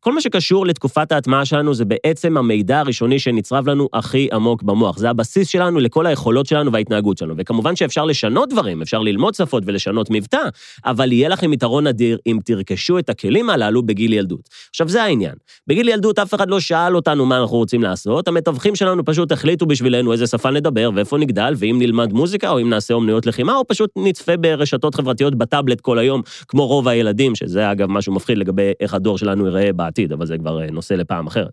כל 0.00 0.12
מה 0.12 0.20
שקשור 0.20 0.66
לתקופת 0.66 1.12
ההטמעה 1.12 1.44
שלנו 1.44 1.74
זה 1.74 1.84
בעצם 1.84 2.36
המידע 2.36 2.78
הראשוני 2.78 3.18
שנצרב 3.18 3.68
לנו 3.68 3.88
הכי 3.92 4.28
עמוק 4.32 4.62
במוח. 4.62 4.98
זה 4.98 5.10
הבסיס 5.10 5.48
שלנו 5.48 5.80
לכל 5.80 6.06
היכולות 6.06 6.46
שלנו 6.46 6.72
וההתנהגות 6.72 7.18
שלנו. 7.18 7.34
וכמובן 7.38 7.76
שאפשר 7.76 8.04
לשנות 8.04 8.48
דברים, 8.48 8.82
אפשר 8.82 8.98
ללמוד 8.98 9.34
שפות 9.34 9.62
ולשנות 9.66 10.06
מבטא, 10.10 10.42
אבל 10.84 11.12
יהיה 11.12 11.28
לכם 11.28 11.52
יתרון 11.52 11.86
אדיר 11.86 12.18
אם 12.26 12.38
תרכשו 12.44 12.98
את 12.98 13.10
הכלים 13.10 13.50
הללו 13.50 13.82
בגיל 13.82 14.12
ילדות. 14.12 14.48
עכשיו, 14.70 14.88
זה 14.88 15.02
העניין. 15.02 15.34
בגיל 15.66 15.88
ילדות 15.88 16.18
אף 16.18 16.34
אחד 16.34 16.50
לא 16.50 16.60
שאל 16.60 16.96
אותנו 16.96 17.26
מה 17.26 17.38
אנחנו 17.38 17.56
רוצים 17.56 17.82
לעשות, 17.82 18.28
המתווכים 18.28 18.76
שלנו 18.76 19.04
פשוט 19.04 19.32
החליטו 19.32 19.66
בשבילנו 19.66 20.12
איזה 20.12 20.26
שפה 20.26 20.50
נדבר 20.50 20.90
ואיפה 21.06 21.18
נגדל, 21.18 21.54
ואם 21.56 21.76
נלמד 21.78 22.12
מוזיקה, 22.12 22.50
או 22.50 22.60
אם 22.60 22.70
נעשה 22.70 22.94
אומנויות 22.94 23.26
לחימה, 23.26 23.56
או 23.56 23.66
פשוט 23.68 23.90
נצפה 23.96 24.36
ברשתות 24.36 24.94
חברתיות 24.94 25.34
בטאבלט 25.34 25.80
כל 25.80 25.98
היום, 25.98 26.22
כמו 26.48 26.66
רוב 26.66 26.88
הילדים, 26.88 27.34
שזה 27.34 27.72
אגב 27.72 27.90
משהו 27.90 28.12
מפחיד 28.12 28.38
לגבי 28.38 28.72
איך 28.80 28.94
הדור 28.94 29.18
שלנו 29.18 29.46
ייראה 29.46 29.72
בעתיד, 29.72 30.12
אבל 30.12 30.26
זה 30.26 30.38
כבר 30.38 30.62
אה, 30.62 30.66
נושא 30.72 30.94
לפעם 30.94 31.26
אחרת. 31.26 31.50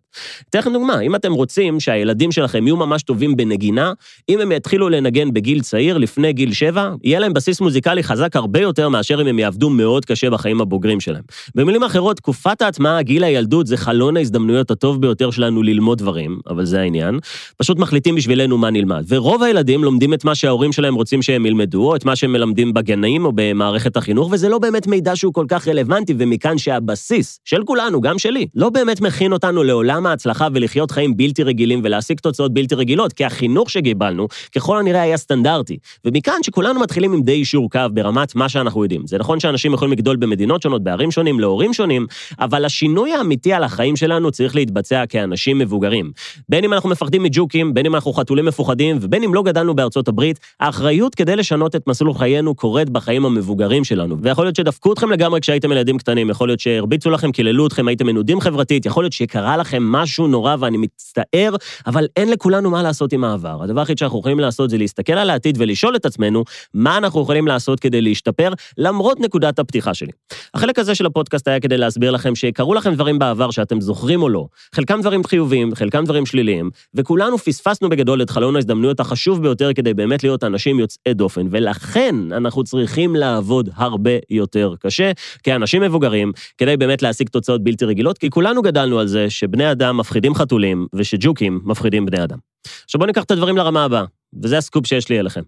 אתן 0.49 0.59
לכם 0.59 0.73
דוגמה, 0.73 0.99
אם 0.99 1.15
אתם 1.15 1.33
רוצים 1.33 1.79
שהילדים 1.79 2.31
שלכם 2.31 2.67
יהיו 2.67 2.77
ממש 2.77 3.03
טובים 3.03 3.35
בנגינה, 3.35 3.93
אם 4.29 4.39
הם 4.39 4.51
יתחילו 4.51 4.89
לנגן 4.89 5.33
בגיל 5.33 5.61
צעיר, 5.61 5.97
לפני 5.97 6.33
גיל 6.33 6.53
שבע, 6.53 6.89
יהיה 7.03 7.19
להם 7.19 7.33
בסיס 7.33 7.61
מוזיקלי 7.61 8.03
חזק 8.03 8.35
הרבה 8.35 8.59
יותר 8.59 8.89
מאשר 8.89 9.21
אם 9.21 9.27
הם 9.27 9.39
יעבדו 9.39 9.69
מאוד 9.69 10.05
קשה 10.05 10.29
בחיים 10.29 10.61
הבוגרים 10.61 10.99
שלהם. 10.99 11.23
במילים 11.55 11.83
אחרות, 11.83 12.17
תקופת 12.17 12.61
ההטמעה, 12.61 13.01
גיל 13.01 13.23
הילדות, 13.23 13.67
זה 13.67 13.77
חלון 13.77 14.17
ההזדמנויות 14.17 14.71
הטוב 14.71 15.01
ביותר 15.01 15.31
שלנו 15.31 15.63
ללמוד 15.63 15.97
דברים, 15.97 16.39
אבל 16.47 16.65
זה 16.65 16.81
העניין. 16.81 17.19
פשוט 17.57 17.79
מחליטים 17.79 18.15
בשבילנו 18.15 18.57
מה 18.57 18.69
נלמד. 18.69 19.03
ורוב 19.07 19.42
הילדים 19.43 19.83
לומדים 19.83 20.13
את 20.13 20.25
מה 20.25 20.35
שההורים 20.35 20.71
שלהם 20.71 20.95
רוצים 20.95 21.21
שהם 21.21 21.45
ילמדו, 21.45 21.89
או 21.89 21.95
את 21.95 22.05
מה 22.05 22.15
שהם 22.15 22.33
מלמדים 22.33 22.73
בגנאים 22.73 23.25
או 23.25 23.31
במערכת 23.35 23.97
החינוך, 23.97 24.29
וזה 24.31 24.49
לא 24.49 24.59
באמת 24.59 24.87
מידע 24.87 25.15
שהוא 25.15 25.33
כל 25.33 25.45
כך 25.47 25.67
רלוונטי, 25.67 26.13
ומכאן 26.17 26.57
שהבסיס 26.57 27.39
של 27.45 27.63
כולנו, 27.63 28.01
גם 28.01 28.19
שלי, 28.19 28.47
לא 28.55 28.69
באמת 28.69 29.01
מכין 29.01 29.33
אותנו 29.33 29.63
לעולם 29.63 30.05
ההצלחה 30.05 30.47
ולחיות 30.53 30.91
חיים 30.91 31.17
בלתי 31.17 31.43
רגילים 31.43 31.81
ולהשיג 31.83 32.19
תוצאות 32.19 32.53
בלתי 32.53 32.75
רגילות, 32.75 33.13
כי 33.13 33.25
החינוך 33.25 33.69
שקיבלנו, 33.69 34.27
ככל 34.55 34.77
הנראה 34.77 35.01
היה 35.01 35.17
סטנדרטי. 35.17 35.77
ומכאן 36.05 36.43
שכולנו 36.43 36.79
מתחילים 36.79 37.13
עם 37.13 37.21
די 37.21 37.31
אישור 37.31 37.69
קו 37.69 37.79
ברמת 37.93 38.35
מה 38.35 38.49
שאנחנו 38.49 38.83
יודעים. 38.83 39.07
זה 39.07 39.17
נכון 39.17 39.39
שאנשים 39.39 39.73
יכולים 39.73 39.91
לגדול 39.91 40.15
במדינות 40.15 40.61
שונות, 40.61 40.83
בערים 40.83 41.11
שונים, 41.11 41.39
להורים 41.39 41.73
שונים, 41.73 42.07
אבל 42.39 42.65
השינוי 42.65 43.13
האמיתי 43.13 43.53
על 43.53 43.63
החיים 43.63 43.95
שלנו 43.95 44.31
צריך 44.31 44.55
להתבצע 44.55 45.05
כאנשים 45.05 45.57
מבוגרים. 45.57 46.11
בין 46.49 46.63
אם 46.63 46.73
אנחנו 46.73 46.89
מפחדים 46.89 47.23
מג'וקים, 47.23 47.73
בין 47.73 47.85
אם 47.85 47.95
אנחנו 47.95 48.13
חתולים 48.13 48.45
מפוחדים, 48.45 48.97
ובין 49.01 49.23
לא 49.33 49.43
גדלנו 49.43 49.75
בארצות 49.75 50.07
הברית, 50.07 50.39
האחריות 50.59 51.15
כדי 51.15 51.35
לשנות 51.35 51.75
את 51.75 51.87
מסלול 51.87 52.13
חיינו 52.13 52.55
קורית 52.55 52.89
בחיים 52.89 53.25
המבוגרים 53.25 53.83
שלנו. 53.83 54.17
ויכול 54.21 54.45
להיות 54.45 54.55
שדפקו 54.55 54.93
אתכם 54.93 55.11
לגמרי 55.11 55.41
כשהייתם 55.41 55.71
ילדים 55.71 55.97
קטנים, 55.97 56.29
יכול 56.29 56.47
להיות 56.47 56.59
שהרביצו 56.59 57.09
לכם, 57.09 57.31
קיללו 57.31 57.67
אתכם, 57.67 57.87
הייתם 57.87 58.05
מנודים 58.05 58.41
חברתית, 58.41 58.85
יכול 58.85 59.03
להיות 59.03 59.13
שקרה 59.13 59.57
לכם 59.57 59.83
משהו 59.83 60.27
נורא 60.27 60.55
ואני 60.59 60.77
מצטער, 60.77 61.55
אבל 61.87 62.07
אין 62.15 62.29
לכולנו 62.29 62.69
מה 62.69 62.83
לעשות 62.83 63.13
עם 63.13 63.23
העבר. 63.23 63.63
הדבר 63.63 63.79
היחיד 63.79 63.97
שאנחנו 63.97 64.19
יכולים 64.19 64.39
לעשות 64.39 64.69
זה 64.69 64.77
להסתכל 64.77 65.13
על 65.13 65.29
העתיד 65.29 65.55
ולשאול 65.59 65.95
את 65.95 66.05
עצמנו 66.05 66.43
מה 66.73 66.97
אנחנו 66.97 67.21
יכולים 67.21 67.47
לעשות 67.47 67.79
כדי 67.79 68.01
להשתפר, 68.01 68.53
למרות 68.77 69.19
נקודת 69.19 69.59
הפתיחה 69.59 69.93
שלי. 69.93 70.11
החלק 70.53 70.79
הזה 70.79 70.95
של 70.95 71.05
הפודקאסט 71.05 71.47
היה 71.47 71.59
כדי 71.59 71.77
להסביר 71.77 72.11
לכם 72.11 72.35
שקרו 72.35 72.73
לכם 72.73 72.93
דברים 72.93 73.19
בעבר 73.19 73.51
שאתם 73.51 73.81
זוכרים 73.81 74.21
או 74.21 74.29
לא. 74.29 74.45
חלקם 74.75 75.01
דברים 75.01 75.23
חיוביים, 75.23 75.75
חלקם 75.75 76.03
דברים 76.03 76.25
שליליים, 76.25 76.69
וכולנו 76.93 77.37
פספסנו 77.37 77.89
בגדול 77.89 78.21
את 78.21 78.29
חלון 78.29 78.55
ההזדמנויות 78.55 78.99
החשוב 78.99 79.22
ביותר 79.31 79.73
כדי 79.73 79.93
באמת 79.93 80.23
להיות 80.23 80.43
אנשים 80.43 80.79
יוצאי 80.79 81.13
דופן, 81.13 81.47
ולכן 81.51 82.15
אנחנו 82.31 82.63
צריכים 82.63 83.15
לעבוד 83.15 83.69
הרבה 83.75 84.11
יותר 84.29 84.73
קשה 84.79 85.11
כאנשים 85.43 85.81
מבוגרים, 85.81 86.31
כדי 86.57 86.77
באמת 86.77 87.01
להשיג 87.01 87.29
תוצאות 87.29 87.63
בלתי 87.63 87.85
רגילות, 87.85 88.17
כי 88.17 88.29
כולנו 88.29 88.61
גדלנו 88.61 88.99
על 88.99 89.07
זה 89.07 89.29
שבני 89.29 89.71
אדם 89.71 89.97
מפחידים 89.97 90.35
חתולים 90.35 90.87
ושג'וקים 90.95 91.59
מפחידים 91.63 92.05
בני 92.05 92.23
אדם. 92.23 92.37
עכשיו 92.85 92.99
בואו 92.99 93.07
ניקח 93.07 93.23
את 93.23 93.31
הדברים 93.31 93.57
לרמה 93.57 93.83
הבאה, 93.83 94.03
וזה 94.43 94.57
הסקופ 94.57 94.87
שיש 94.87 95.09
לי 95.09 95.19
אליכם. 95.19 95.41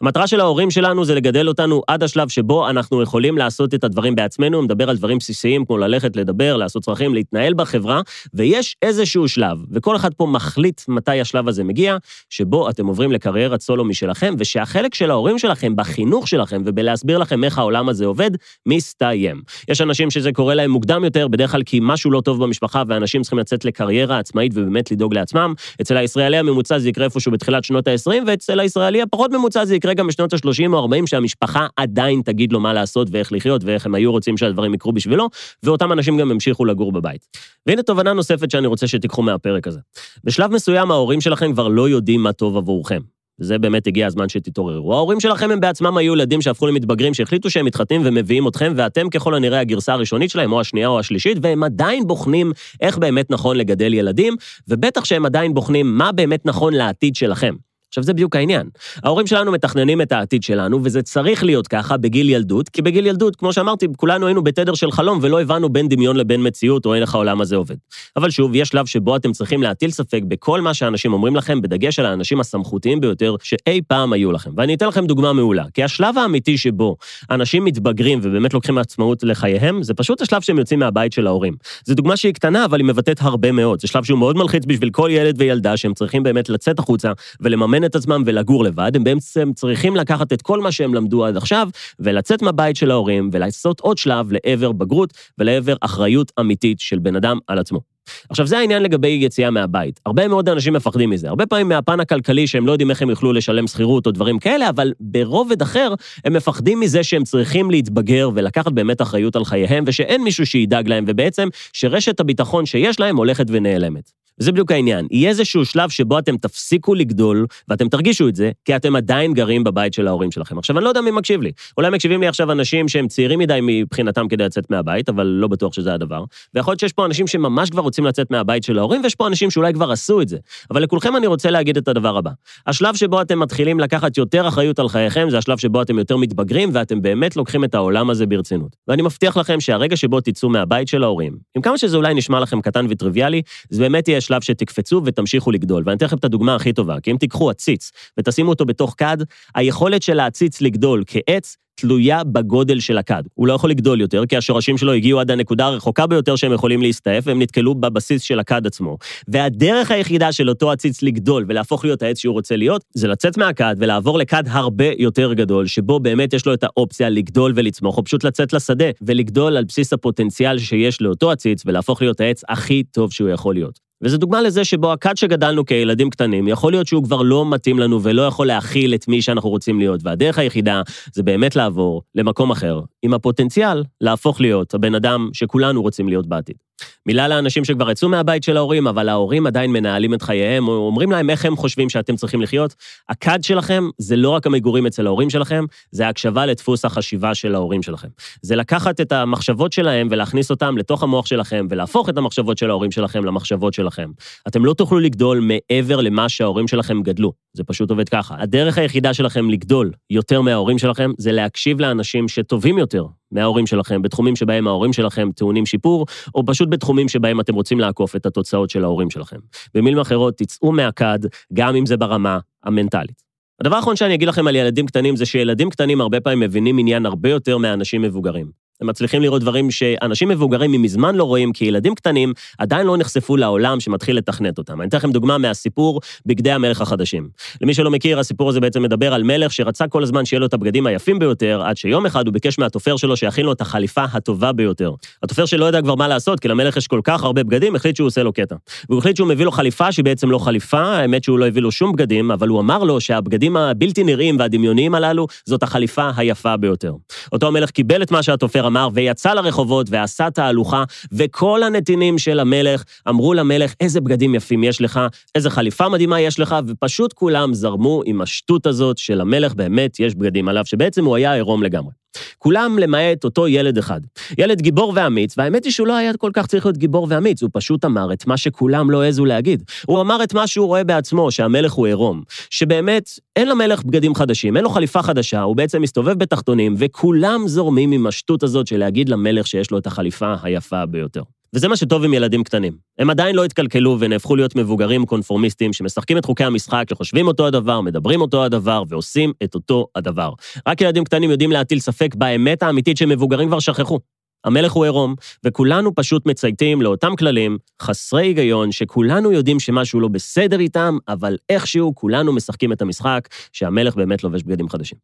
המטרה 0.00 0.26
של 0.26 0.40
ההורים 0.40 0.70
שלנו 0.70 1.04
זה 1.04 1.14
לגדל 1.14 1.48
אותנו 1.48 1.82
עד 1.88 2.02
השלב 2.02 2.28
שבו 2.28 2.70
אנחנו 2.70 3.02
יכולים 3.02 3.38
לעשות 3.38 3.74
את 3.74 3.84
הדברים 3.84 4.14
בעצמנו, 4.14 4.62
מדבר 4.62 4.90
על 4.90 4.96
דברים 4.96 5.18
בסיסיים 5.18 5.64
כמו 5.64 5.78
ללכת, 5.78 6.16
לדבר, 6.16 6.56
לעשות 6.56 6.82
צרכים, 6.82 7.14
להתנהל 7.14 7.54
בחברה, 7.54 8.00
ויש 8.34 8.76
איזשהו 8.82 9.28
שלב, 9.28 9.58
וכל 9.70 9.96
אחד 9.96 10.14
פה 10.14 10.26
מחליט 10.26 10.80
מתי 10.88 11.20
השלב 11.20 11.48
הזה 11.48 11.64
מגיע, 11.64 11.96
שבו 12.30 12.70
אתם 12.70 12.86
עוברים 12.86 13.12
לקריירת 13.12 13.60
סולו 13.60 13.84
משלכם, 13.84 14.34
ושהחלק 14.38 14.94
של 14.94 15.10
ההורים 15.10 15.38
שלכם 15.38 15.76
בחינוך 15.76 16.28
שלכם 16.28 16.62
ובלהסביר 16.64 17.18
לכם 17.18 17.44
איך 17.44 17.58
העולם 17.58 17.88
הזה 17.88 18.06
עובד, 18.06 18.30
מסתיים. 18.66 19.42
יש 19.68 19.80
אנשים 19.80 20.10
שזה 20.10 20.32
קורה 20.32 20.54
להם 20.54 20.70
מוקדם 20.70 21.04
יותר, 21.04 21.28
בדרך 21.28 21.52
כלל 21.52 21.62
כי 21.62 21.78
משהו 21.82 22.10
לא 22.10 22.20
טוב 22.20 22.42
במשפחה, 22.42 22.82
ואנשים 22.88 23.22
צריכים 23.22 23.38
לצאת 23.38 23.64
לקריירה 23.64 24.18
עצמאית 24.18 24.52
ובאמת 24.54 24.90
לדאוג 24.90 25.14
לעצמם. 25.14 25.54
אצל 25.80 25.96
הישראלי 25.96 26.36
הממוצע 26.36 26.78
זה 26.78 26.88
יקרה 26.88 27.04
איפשהו 27.04 27.32
בתחילת 27.32 27.64
שנות 27.64 27.88
ה-20, 27.88 28.10
ואצל 28.26 28.60
הישראלי 28.60 29.02
הפחות 29.02 29.30
ממוצע 29.30 29.59
בממוצע 29.60 29.64
זה 29.64 29.76
יקרה 29.76 29.94
גם 29.94 30.06
בשנות 30.06 30.32
ה-30 30.32 30.72
או 30.72 30.78
40, 30.78 31.06
שהמשפחה 31.06 31.66
עדיין 31.76 32.22
תגיד 32.24 32.52
לו 32.52 32.60
מה 32.60 32.72
לעשות 32.72 33.08
ואיך 33.10 33.32
לחיות 33.32 33.64
ואיך 33.64 33.86
הם 33.86 33.94
היו 33.94 34.12
רוצים 34.12 34.36
שהדברים 34.36 34.74
יקרו 34.74 34.92
בשבילו, 34.92 35.28
ואותם 35.62 35.92
אנשים 35.92 36.18
גם 36.18 36.30
ימשיכו 36.30 36.64
לגור 36.64 36.92
בבית. 36.92 37.26
והנה 37.66 37.82
תובנה 37.82 38.12
נוספת 38.12 38.50
שאני 38.50 38.66
רוצה 38.66 38.86
שתיקחו 38.86 39.22
מהפרק 39.22 39.66
הזה. 39.66 39.80
בשלב 40.24 40.50
מסוים 40.50 40.90
ההורים 40.90 41.20
שלכם 41.20 41.52
כבר 41.52 41.68
לא 41.68 41.88
יודעים 41.88 42.22
מה 42.22 42.32
טוב 42.32 42.56
עבורכם. 42.56 43.00
וזה 43.40 43.58
באמת 43.58 43.86
הגיע 43.86 44.06
הזמן 44.06 44.28
שתתעוררו. 44.28 44.94
ההורים 44.94 45.20
שלכם 45.20 45.50
הם 45.50 45.60
בעצמם 45.60 45.96
היו 45.96 46.12
ילדים 46.12 46.42
שהפכו 46.42 46.66
למתבגרים, 46.66 47.14
שהחליטו 47.14 47.50
שהם 47.50 47.66
מתחתנים 47.66 48.00
ומביאים 48.04 48.48
אתכם, 48.48 48.72
ואתם 48.76 49.08
ככל 49.08 49.34
הנראה 49.34 49.60
הגרסה 49.60 49.92
הראשונית 49.92 50.30
שלהם, 50.30 50.52
או 50.52 50.60
השנייה 50.60 50.88
או 50.88 50.98
השלישית, 50.98 51.38
והם 51.42 51.62
עדיין 51.62 52.06
בוחנים 52.06 52.52
איך 52.80 52.98
באמת 52.98 53.30
נכון 53.30 53.56
לגדל 53.56 53.94
ילדים, 53.94 54.36
ובטח 54.68 55.04
שהם 55.04 55.26
עדיין 55.26 55.54
בוחנים 55.54 55.98
מה 55.98 56.12
באמת 56.12 56.46
נכון 56.46 56.74
לעתיד 56.74 57.16
שלכם. 57.16 57.54
עכשיו, 57.90 58.04
זה 58.04 58.12
בדיוק 58.12 58.36
העניין. 58.36 58.68
ההורים 59.04 59.26
שלנו 59.26 59.52
מתכננים 59.52 60.02
את 60.02 60.12
העתיד 60.12 60.42
שלנו, 60.42 60.80
וזה 60.84 61.02
צריך 61.02 61.44
להיות 61.44 61.68
ככה 61.68 61.96
בגיל 61.96 62.28
ילדות, 62.28 62.68
כי 62.68 62.82
בגיל 62.82 63.06
ילדות, 63.06 63.36
כמו 63.36 63.52
שאמרתי, 63.52 63.86
כולנו 63.96 64.26
היינו 64.26 64.44
בתדר 64.44 64.74
של 64.74 64.90
חלום 64.90 65.18
ולא 65.22 65.40
הבנו 65.40 65.68
בין 65.68 65.88
דמיון 65.88 66.16
לבין 66.16 66.46
מציאות 66.46 66.86
או 66.86 66.94
איך 66.94 67.14
העולם 67.14 67.40
הזה 67.40 67.56
עובד. 67.56 67.74
אבל 68.16 68.30
שוב, 68.30 68.54
יש 68.54 68.68
שלב 68.68 68.86
שבו 68.86 69.16
אתם 69.16 69.32
צריכים 69.32 69.62
להטיל 69.62 69.90
ספק 69.90 70.20
בכל 70.28 70.60
מה 70.60 70.74
שאנשים 70.74 71.12
אומרים 71.12 71.36
לכם, 71.36 71.62
בדגש 71.62 71.98
על 71.98 72.06
האנשים 72.06 72.40
הסמכותיים 72.40 73.00
ביותר 73.00 73.34
שאי 73.42 73.80
פעם 73.88 74.12
היו 74.12 74.32
לכם. 74.32 74.50
ואני 74.56 74.74
אתן 74.74 74.88
לכם 74.88 75.06
דוגמה 75.06 75.32
מעולה, 75.32 75.64
כי 75.74 75.84
השלב 75.84 76.18
האמיתי 76.18 76.58
שבו 76.58 76.96
אנשים 77.30 77.64
מתבגרים 77.64 78.20
ובאמת 78.22 78.54
לוקחים 78.54 78.78
עצמאות 78.78 79.22
לחייהם, 79.22 79.82
זה 79.82 79.94
פשוט 79.94 80.20
השלב 80.20 80.40
שהם 80.40 80.58
יוצאים 80.58 80.80
מהבית 80.80 81.12
של 81.12 81.26
ההורים. 81.26 81.54
זו 81.84 81.94
דוגמה 81.94 82.16
שהיא 82.16 82.34
קטנה, 82.34 82.64
אבל 82.64 82.78
היא 82.80 82.86
מבטאת 82.86 83.20
הרבה 83.20 83.52
מאוד. 83.52 83.80
זה 83.80 83.88
שלב 83.88 84.04
שהוא 84.04 84.18
מאוד 84.18 84.36
מלחיץ 84.36 84.62
בשביל 84.66 84.90
כל 84.90 85.08
ילד 85.12 85.34
וילדה 85.38 85.76
שהם 85.76 85.94
צריכים 85.94 86.22
באמת 86.22 86.48
לצאת 86.48 86.78
החוצה 86.78 87.12
ולממן 87.40 87.79
לאמן 87.80 87.84
את 87.84 87.94
עצמם 87.94 88.22
ולגור 88.26 88.64
לבד, 88.64 88.96
הם 88.96 89.04
בעצם 89.04 89.52
צריכים 89.54 89.96
לקחת 89.96 90.32
את 90.32 90.42
כל 90.42 90.60
מה 90.60 90.72
שהם 90.72 90.94
למדו 90.94 91.24
עד 91.24 91.36
עכשיו, 91.36 91.68
ולצאת 91.98 92.42
מהבית 92.42 92.76
של 92.76 92.90
ההורים, 92.90 93.30
ולעשות 93.32 93.80
עוד 93.80 93.98
שלב 93.98 94.32
לעבר 94.32 94.72
בגרות 94.72 95.12
ולעבר 95.38 95.74
אחריות 95.80 96.32
אמיתית 96.40 96.80
של 96.80 96.98
בן 96.98 97.16
אדם 97.16 97.38
על 97.46 97.58
עצמו. 97.58 97.80
עכשיו, 98.28 98.46
זה 98.46 98.58
העניין 98.58 98.82
לגבי 98.82 99.08
יציאה 99.08 99.50
מהבית. 99.50 100.00
הרבה 100.06 100.28
מאוד 100.28 100.48
אנשים 100.48 100.72
מפחדים 100.72 101.10
מזה. 101.10 101.28
הרבה 101.28 101.46
פעמים 101.46 101.68
מהפן 101.68 102.00
הכלכלי 102.00 102.46
שהם 102.46 102.66
לא 102.66 102.72
יודעים 102.72 102.90
איך 102.90 103.02
הם 103.02 103.10
יוכלו 103.10 103.32
לשלם 103.32 103.66
שכירות 103.66 104.06
או 104.06 104.12
דברים 104.12 104.38
כאלה, 104.38 104.68
אבל 104.68 104.92
ברובד 105.00 105.62
אחר, 105.62 105.94
הם 106.24 106.32
מפחדים 106.32 106.80
מזה 106.80 107.02
שהם 107.02 107.24
צריכים 107.24 107.70
להתבגר 107.70 108.30
ולקחת 108.34 108.72
באמת 108.72 109.02
אחריות 109.02 109.36
על 109.36 109.44
חייהם, 109.44 109.84
ושאין 109.86 110.22
מישהו 110.22 110.46
שידאג 110.46 110.88
להם, 110.88 111.04
ובעצם 111.06 111.48
שרשת 111.72 112.20
הביטחון 112.20 112.66
שיש 112.66 113.00
להם 113.00 113.16
הולכת 113.16 113.46
ונעלמת. 113.48 114.19
וזה 114.40 114.52
בדיוק 114.52 114.72
העניין. 114.72 115.06
יהיה 115.10 115.28
איזשהו 115.28 115.64
שלב 115.64 115.90
שבו 115.90 116.18
אתם 116.18 116.36
תפסיקו 116.36 116.94
לגדול, 116.94 117.46
ואתם 117.68 117.88
תרגישו 117.88 118.28
את 118.28 118.36
זה, 118.36 118.50
כי 118.64 118.76
אתם 118.76 118.96
עדיין 118.96 119.34
גרים 119.34 119.64
בבית 119.64 119.94
של 119.94 120.08
ההורים 120.08 120.30
שלכם. 120.30 120.58
עכשיו, 120.58 120.78
אני 120.78 120.84
לא 120.84 120.88
יודע 120.88 121.00
מי 121.00 121.10
מקשיב 121.10 121.42
לי. 121.42 121.52
אולי 121.76 121.90
מקשיבים 121.90 122.20
לי 122.20 122.26
עכשיו 122.26 122.52
אנשים 122.52 122.88
שהם 122.88 123.08
צעירים 123.08 123.38
מדי 123.38 123.58
מבחינתם 123.62 124.28
כדי 124.28 124.44
לצאת 124.44 124.70
מהבית, 124.70 125.08
אבל 125.08 125.26
לא 125.26 125.48
בטוח 125.48 125.72
שזה 125.72 125.94
הדבר. 125.94 126.24
ויכול 126.54 126.72
להיות 126.72 126.80
שיש 126.80 126.92
פה 126.92 127.06
אנשים 127.06 127.26
שממש 127.26 127.70
כבר 127.70 127.82
רוצים 127.82 128.04
לצאת 128.04 128.30
מהבית 128.30 128.64
של 128.64 128.78
ההורים, 128.78 129.02
ויש 129.02 129.14
פה 129.14 129.26
אנשים 129.26 129.50
שאולי 129.50 129.72
כבר 129.72 129.90
עשו 129.90 130.20
את 130.20 130.28
זה. 130.28 130.36
אבל 130.70 130.82
לכולכם 130.82 131.16
אני 131.16 131.26
רוצה 131.26 131.50
להגיד 131.50 131.76
את 131.76 131.88
הדבר 131.88 132.16
הבא. 132.16 132.30
השלב 132.66 132.94
שבו 132.94 133.22
אתם 133.22 133.38
מתחילים 133.38 133.80
לקחת 133.80 134.16
יותר 134.16 134.48
אחריות 134.48 134.78
על 134.78 134.88
חייכם, 134.88 135.30
זה 135.30 135.38
השלב 135.38 135.58
שבו 135.58 135.82
אתם 135.82 135.98
יותר 135.98 136.16
מתבגרים, 136.16 136.70
ואתם 136.72 137.02
באמת 137.02 137.36
לוקחים 137.36 137.64
את 137.64 137.74
העולם 137.74 138.10
הזה 138.10 138.26
ברצינות. 138.26 138.76
ואני 138.88 139.02
מבטיח 139.02 139.36
לכם 139.36 139.60
שהרגע 139.60 139.96
שבו 139.96 140.20
תצאו 140.20 140.48
מהבית 140.48 140.88
של 140.88 141.04
ההורים, 141.04 141.32
עם 141.56 141.62
כמה 141.62 141.78
שזה 141.78 141.96
אולי 141.96 142.14
נשמע 142.14 142.40
לכם 142.40 142.60
קטן 142.60 142.86
וטריוויאלי, 142.90 143.42
זה 143.70 143.82
באמת 143.82 144.08
יהיה 144.08 144.20
שלב 144.30 144.42
שתקפצו 144.42 145.02
ותמשיכו 145.04 145.50
לגדול. 145.50 145.82
ואני 145.86 145.96
אתן 145.96 146.06
לכם 146.06 146.16
את 146.16 146.24
הדוגמה 146.24 146.54
הכי 146.54 146.72
טובה, 146.72 147.00
כי 147.00 147.10
אם 147.10 147.16
תיקחו 147.16 147.50
עציץ 147.50 147.90
ותשימו 148.18 148.50
אותו 148.50 148.64
בתוך 148.64 148.94
כד, 148.98 149.16
היכולת 149.54 150.02
של 150.02 150.20
העציץ 150.20 150.60
לגדול 150.60 151.04
כעץ 151.06 151.56
תלויה 151.80 152.24
בגודל 152.24 152.80
של 152.80 152.98
הכד. 152.98 153.22
הוא 153.34 153.46
לא 153.46 153.52
יכול 153.52 153.70
לגדול 153.70 154.00
יותר, 154.00 154.26
כי 154.26 154.36
השורשים 154.36 154.78
שלו 154.78 154.92
הגיעו 154.92 155.20
עד 155.20 155.30
הנקודה 155.30 155.66
הרחוקה 155.66 156.06
ביותר 156.06 156.36
שהם 156.36 156.52
יכולים 156.52 156.82
להסתעף, 156.82 157.26
והם 157.26 157.42
נתקלו 157.42 157.74
בבסיס 157.74 158.22
של 158.22 158.38
הכד 158.40 158.66
עצמו. 158.66 158.98
והדרך 159.28 159.90
היחידה 159.90 160.32
של 160.32 160.48
אותו 160.48 160.70
עציץ 160.72 161.02
לגדול 161.02 161.44
ולהפוך 161.48 161.84
להיות 161.84 162.02
העץ 162.02 162.18
שהוא 162.18 162.32
רוצה 162.32 162.56
להיות, 162.56 162.84
זה 162.94 163.08
לצאת 163.08 163.38
מהכד 163.38 163.74
ולעבור 163.78 164.18
לכד 164.18 164.44
הרבה 164.46 164.86
יותר 164.98 165.32
גדול, 165.32 165.66
שבו 165.66 166.00
באמת 166.00 166.32
יש 166.32 166.46
לו 166.46 166.54
את 166.54 166.64
האופציה 166.64 167.08
לגדול 167.08 167.52
ולצמוח, 167.56 167.98
או 167.98 168.04
פשוט 168.04 168.24
לצאת 168.24 168.52
לשדה 168.52 168.90
ולגדול 169.02 169.56
על 169.56 169.64
בסיס 169.64 169.92
הפוטנציאל 169.92 170.58
שיש 170.58 171.02
לאותו 171.02 171.30
עציץ, 171.30 171.62
ולהפוך 171.66 172.02
להיות 172.02 172.20
העץ 172.20 172.42
הכי 172.48 172.82
טוב 172.82 173.12
שהוא 173.12 173.28
יכול 173.28 173.54
להיות. 173.54 173.89
וזו 174.02 174.18
דוגמה 174.18 174.42
לזה 174.42 174.64
שבו 174.64 174.92
הכד 174.92 175.16
שגדלנו 175.16 175.64
כילדים 175.64 176.10
קטנים, 176.10 176.48
יכול 176.48 176.72
להיות 176.72 176.86
שהוא 176.86 177.04
כבר 177.04 177.22
לא 177.22 177.50
מתאים 177.50 177.78
לנו 177.78 178.02
ולא 178.02 178.22
יכול 178.22 178.46
להכיל 178.46 178.94
את 178.94 179.08
מי 179.08 179.22
שאנחנו 179.22 179.50
רוצים 179.50 179.78
להיות, 179.78 180.00
והדרך 180.04 180.38
היחידה 180.38 180.82
זה 181.12 181.22
באמת 181.22 181.56
לעבור 181.56 182.02
למקום 182.14 182.50
אחר, 182.50 182.80
עם 183.02 183.14
הפוטנציאל 183.14 183.84
להפוך 184.00 184.40
להיות 184.40 184.74
הבן 184.74 184.94
אדם 184.94 185.30
שכולנו 185.32 185.82
רוצים 185.82 186.08
להיות 186.08 186.26
בעתיד. 186.26 186.56
מילה 187.06 187.28
לאנשים 187.28 187.64
שכבר 187.64 187.90
יצאו 187.90 188.08
מהבית 188.08 188.42
של 188.42 188.56
ההורים, 188.56 188.86
אבל 188.86 189.08
ההורים 189.08 189.46
עדיין 189.46 189.72
מנהלים 189.72 190.14
את 190.14 190.22
חייהם, 190.22 190.68
או 190.68 190.72
אומרים 190.72 191.12
להם 191.12 191.30
איך 191.30 191.44
הם 191.44 191.56
חושבים 191.56 191.88
שאתם 191.88 192.16
צריכים 192.16 192.42
לחיות. 192.42 192.74
הכד 193.08 193.38
שלכם 193.42 193.88
זה 193.98 194.16
לא 194.16 194.28
רק 194.28 194.46
המגורים 194.46 194.86
אצל 194.86 195.06
ההורים 195.06 195.30
שלכם, 195.30 195.64
זה 195.90 196.08
הקשבה 196.08 196.46
לדפוס 196.46 196.84
החשיבה 196.84 197.34
של 197.34 197.54
ההורים 197.54 197.82
שלכם. 197.82 198.08
זה 198.42 198.56
לקחת 198.56 199.00
את 199.00 199.12
המחשבות 199.12 199.72
שלהם 199.72 200.08
ולהכניס 200.10 200.50
אותם 200.50 200.78
לתוך 200.78 201.02
המוח 201.02 201.26
שלכם, 201.26 201.66
ולהפוך 201.70 202.08
את 202.08 202.18
המחשבות 202.18 202.58
של 202.58 202.70
ההורים 202.70 202.90
שלכם 202.90 203.24
למחשבות 203.24 203.74
שלכם. 203.74 204.10
אתם 204.48 204.64
לא 204.64 204.74
תוכלו 204.74 204.98
לגדול 204.98 205.40
מעבר 205.40 206.00
למה 206.00 206.28
שההורים 206.28 206.68
שלכם 206.68 207.02
גדלו. 207.02 207.32
זה 207.52 207.64
פשוט 207.64 207.90
עובד 207.90 208.08
ככה. 208.08 208.34
הדרך 208.38 208.78
היחידה 208.78 209.14
שלכם 209.14 209.50
לגדול 209.50 209.90
יותר 210.10 210.40
מההורים 210.40 210.78
שלכם, 210.78 211.10
זה 211.18 211.32
להקשיב 211.32 211.80
לאנשים 211.80 212.28
שטובים 212.28 212.78
יותר 212.78 213.04
מההורים 213.32 213.66
שלכם, 213.66 214.02
בתחומים 214.02 214.36
שבהם 214.36 214.66
ההורים 214.66 214.92
שלכם 214.92 215.28
טעונים 215.36 215.66
שיפור, 215.66 216.06
או 216.34 216.46
פשוט 216.46 216.68
בתחומים 216.70 217.08
שבהם 217.08 217.40
אתם 217.40 217.54
רוצים 217.54 217.80
לעקוף 217.80 218.16
את 218.16 218.26
התוצאות 218.26 218.70
של 218.70 218.84
ההורים 218.84 219.10
שלכם. 219.10 219.36
במילים 219.74 219.98
אחרות, 219.98 220.36
תצאו 220.36 220.72
מהכד, 220.72 221.18
גם 221.52 221.76
אם 221.76 221.86
זה 221.86 221.96
ברמה 221.96 222.38
המנטלית. 222.64 223.22
הדבר 223.60 223.76
האחרון 223.76 223.96
שאני 223.96 224.14
אגיד 224.14 224.28
לכם 224.28 224.46
על 224.46 224.56
ילדים 224.56 224.86
קטנים 224.86 225.16
זה 225.16 225.26
שילדים 225.26 225.70
קטנים 225.70 226.00
הרבה 226.00 226.20
פעמים 226.20 226.40
מבינים 226.40 226.78
עניין 226.78 227.06
הרבה 227.06 227.30
יותר 227.30 227.58
מאנשים 227.58 228.02
מבוגרים. 228.02 228.59
הם 228.80 228.86
מצליחים 228.86 229.22
לראות 229.22 229.42
דברים 229.42 229.70
שאנשים 229.70 230.28
מבוגרים 230.28 230.72
ממזמן 230.72 231.14
לא 231.14 231.24
רואים, 231.24 231.52
כי 231.52 231.64
ילדים 231.64 231.94
קטנים 231.94 232.32
עדיין 232.58 232.86
לא 232.86 232.96
נחשפו 232.96 233.36
לעולם 233.36 233.80
שמתחיל 233.80 234.16
לתכנת 234.16 234.58
אותם. 234.58 234.80
אני 234.80 234.88
אתן 234.88 234.96
לכם 234.96 235.12
דוגמה 235.12 235.38
מהסיפור 235.38 236.00
בגדי 236.26 236.50
המלך 236.50 236.80
החדשים. 236.80 237.28
למי 237.60 237.74
שלא 237.74 237.90
מכיר, 237.90 238.18
הסיפור 238.18 238.48
הזה 238.48 238.60
בעצם 238.60 238.82
מדבר 238.82 239.14
על 239.14 239.22
מלך 239.22 239.52
שרצה 239.52 239.88
כל 239.88 240.02
הזמן 240.02 240.24
שיהיה 240.24 240.40
לו 240.40 240.46
את 240.46 240.54
הבגדים 240.54 240.86
היפים 240.86 241.18
ביותר, 241.18 241.62
עד 241.64 241.76
שיום 241.76 242.06
אחד 242.06 242.26
הוא 242.26 242.34
ביקש 242.34 242.58
מהתופר 242.58 242.96
שלו 242.96 243.16
שיכין 243.16 243.46
לו 243.46 243.52
את 243.52 243.60
החליפה 243.60 244.04
הטובה 244.12 244.52
ביותר. 244.52 244.92
התופר 245.22 245.46
שלא 245.46 245.66
ידע 245.66 245.82
כבר 245.82 245.94
מה 245.94 246.08
לעשות, 246.08 246.40
כי 246.40 246.48
למלך 246.48 246.76
יש 246.76 246.86
כל 246.86 247.00
כך 247.04 247.24
הרבה 247.24 247.42
בגדים, 247.42 247.76
החליט 247.76 247.96
שהוא 247.96 248.06
עושה 248.06 248.22
לו 248.22 248.32
קטע. 248.32 248.54
והוא 248.88 248.98
החליט 248.98 249.16
שהוא 249.16 249.28
מביא 249.28 249.44
לו 249.44 249.50
חליפה 249.50 249.92
שהיא 249.92 250.04
בעצם 250.04 250.30
לא 250.30 250.38
חליפה, 250.38 250.82
האמת 250.82 251.24
שהוא 251.24 251.38
לא 251.38 251.46
הביא 251.46 251.62
לו 251.62 251.72
שום 251.72 251.92
בגדים, 251.92 252.30
אבל 252.30 252.48
הוא 252.48 252.60
אמר 252.60 252.84
לו 252.84 253.00
שהבגדים 253.00 253.56
הבלתי 253.56 254.04
נראים 254.04 254.38
והדמיוניים 254.38 254.94
הללו, 254.94 255.26
זאת 255.44 255.62
החליפה 255.62 256.10
היפה 256.16 256.56
ביותר. 256.56 256.92
אותו 257.32 257.46
המלך 257.46 257.70
קיבל 257.70 258.02
את 258.02 258.10
מה 258.10 258.22
שהתופר 258.22 258.69
אמר, 258.70 258.88
ויצא 258.94 259.34
לרחובות 259.34 259.86
ועשה 259.90 260.30
תהלוכה, 260.30 260.84
וכל 261.12 261.62
הנתינים 261.62 262.18
של 262.18 262.40
המלך 262.40 262.84
אמרו 263.08 263.34
למלך, 263.34 263.74
איזה 263.80 264.00
בגדים 264.00 264.34
יפים 264.34 264.64
יש 264.64 264.80
לך, 264.80 265.00
איזה 265.34 265.50
חליפה 265.50 265.88
מדהימה 265.88 266.20
יש 266.20 266.40
לך, 266.40 266.56
ופשוט 266.66 267.12
כולם 267.12 267.54
זרמו 267.54 268.02
עם 268.06 268.20
השטות 268.20 268.66
הזאת 268.66 268.98
של 268.98 269.20
המלך, 269.20 269.54
באמת 269.54 270.00
יש 270.00 270.14
בגדים 270.14 270.48
עליו, 270.48 270.64
שבעצם 270.64 271.04
הוא 271.04 271.16
היה 271.16 271.34
עירום 271.34 271.62
לגמרי. 271.62 271.90
כולם 272.38 272.78
למעט 272.78 273.24
אותו 273.24 273.48
ילד 273.48 273.78
אחד. 273.78 274.00
ילד 274.38 274.60
גיבור 274.60 274.92
ואמיץ, 274.96 275.34
והאמת 275.38 275.64
היא 275.64 275.72
שהוא 275.72 275.86
לא 275.86 275.96
היה 275.96 276.16
כל 276.16 276.30
כך 276.34 276.46
צריך 276.46 276.66
להיות 276.66 276.78
גיבור 276.78 277.06
ואמיץ, 277.10 277.42
הוא 277.42 277.50
פשוט 277.52 277.84
אמר 277.84 278.12
את 278.12 278.26
מה 278.26 278.36
שכולם 278.36 278.90
לא 278.90 279.02
העזו 279.02 279.24
להגיד. 279.24 279.62
הוא 279.86 280.00
אמר 280.00 280.22
את 280.24 280.34
מה 280.34 280.46
שהוא 280.46 280.66
רואה 280.66 280.84
בעצמו, 280.84 281.30
שהמלך 281.30 281.72
הוא 281.72 281.86
עירום. 281.86 282.22
שבאמת, 282.50 283.10
אין 283.36 283.48
למלך 283.48 283.84
בגדים 283.84 284.14
חדשים, 284.14 284.56
אין 284.56 284.64
לו 284.64 284.70
חליפה 284.70 285.02
חדשה, 285.02 285.42
הוא 285.42 285.56
בעצם 285.56 285.82
מסתובב 285.82 286.18
בתחתונים, 286.18 286.74
וכולם 286.78 287.48
זורמים 287.48 287.92
עם 287.92 288.06
השטות 288.06 288.42
הזאת 288.42 288.66
של 288.66 288.78
להגיד 288.78 289.08
למלך 289.08 289.46
שיש 289.46 289.70
לו 289.70 289.78
את 289.78 289.86
החליפה 289.86 290.34
היפה 290.42 290.86
ביותר. 290.86 291.22
וזה 291.54 291.68
מה 291.68 291.76
שטוב 291.76 292.04
עם 292.04 292.14
ילדים 292.14 292.44
קטנים. 292.44 292.76
הם 292.98 293.10
עדיין 293.10 293.36
לא 293.36 293.44
התקלקלו 293.44 293.96
ונהפכו 294.00 294.36
להיות 294.36 294.56
מבוגרים 294.56 295.06
קונפורמיסטים 295.06 295.72
שמשחקים 295.72 296.18
את 296.18 296.24
חוקי 296.24 296.44
המשחק, 296.44 296.84
שחושבים 296.90 297.26
אותו 297.26 297.46
הדבר, 297.46 297.80
מדברים 297.80 298.20
אותו 298.20 298.44
הדבר 298.44 298.82
ועושים 298.88 299.32
את 299.44 299.54
אותו 299.54 299.86
הדבר. 299.94 300.32
רק 300.68 300.80
ילדים 300.80 301.04
קטנים 301.04 301.30
יודעים 301.30 301.52
להטיל 301.52 301.80
ספק 301.80 302.14
באמת 302.14 302.62
האמיתית 302.62 302.96
שמבוגרים 302.96 303.48
כבר 303.48 303.60
שכחו. 303.60 303.98
המלך 304.44 304.72
הוא 304.72 304.84
עירום, 304.84 305.14
וכולנו 305.44 305.94
פשוט 305.94 306.26
מצייתים 306.26 306.82
לאותם 306.82 307.16
כללים 307.16 307.58
חסרי 307.82 308.26
היגיון, 308.26 308.72
שכולנו 308.72 309.32
יודעים 309.32 309.60
שמשהו 309.60 310.00
לא 310.00 310.08
בסדר 310.08 310.60
איתם, 310.60 310.98
אבל 311.08 311.36
איכשהו 311.48 311.94
כולנו 311.94 312.32
משחקים 312.32 312.72
את 312.72 312.82
המשחק 312.82 313.28
שהמלך 313.52 313.96
באמת 313.96 314.24
לובש 314.24 314.42
בגדים 314.42 314.68
חדשים. 314.68 314.98